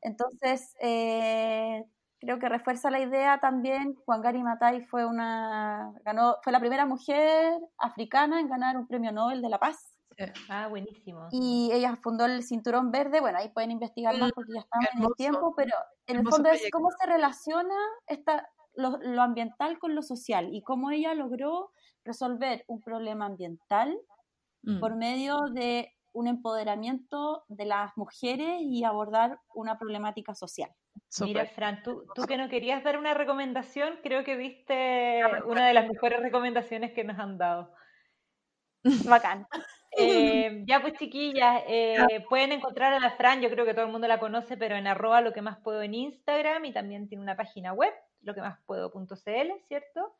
[0.00, 1.84] Entonces, eh,
[2.20, 3.94] creo que refuerza la idea también.
[4.04, 9.12] Juan Gari Matai fue una ganó fue la primera mujer africana en ganar un premio
[9.12, 9.98] Nobel de la Paz.
[10.48, 11.28] Ah, buenísimo.
[11.30, 13.20] Y ella fundó el Cinturón Verde.
[13.20, 15.72] Bueno, ahí pueden investigar más porque ya estamos en el tiempo, pero
[16.06, 17.74] en el fondo es cómo se relaciona
[18.06, 21.70] esta, lo, ambiental con lo social y cómo ella logró
[22.04, 23.96] resolver un problema ambiental
[24.62, 24.80] mm.
[24.80, 30.70] por medio de un empoderamiento de las mujeres y abordar una problemática social.
[31.20, 35.74] Mira, Fran, tú, tú que no querías dar una recomendación, creo que viste una de
[35.74, 37.72] las mejores recomendaciones que nos han dado.
[39.08, 39.46] Bacán.
[39.98, 43.92] Eh, ya pues chiquillas, eh, pueden encontrar a la Fran, yo creo que todo el
[43.92, 47.22] mundo la conoce, pero en arroba lo que más puedo en Instagram y también tiene
[47.22, 47.92] una página web,
[48.22, 50.16] lo que más puedo.cl, ¿cierto?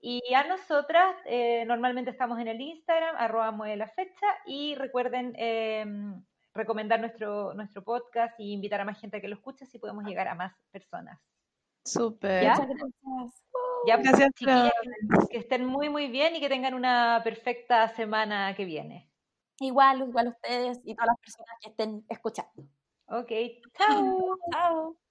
[0.00, 6.24] Y a nosotras eh, normalmente estamos en el Instagram, arroba la fecha y recuerden em,
[6.54, 10.04] recomendar nuestro, nuestro podcast y invitar a más gente a que lo escuche si podemos
[10.04, 11.20] llegar a más personas.
[11.84, 12.48] Súper.
[12.48, 13.42] Muchas gracias.
[13.86, 14.72] Ya, pues, Gracias, chiquillas,
[15.30, 19.08] que, estén muy, muy bien y que tengan una perfecta semana que viene.
[19.60, 22.64] Igual, igual ustedes y todas las personas que estén escuchando.
[23.06, 23.30] Ok,
[23.78, 24.36] chao.
[24.52, 25.05] chao.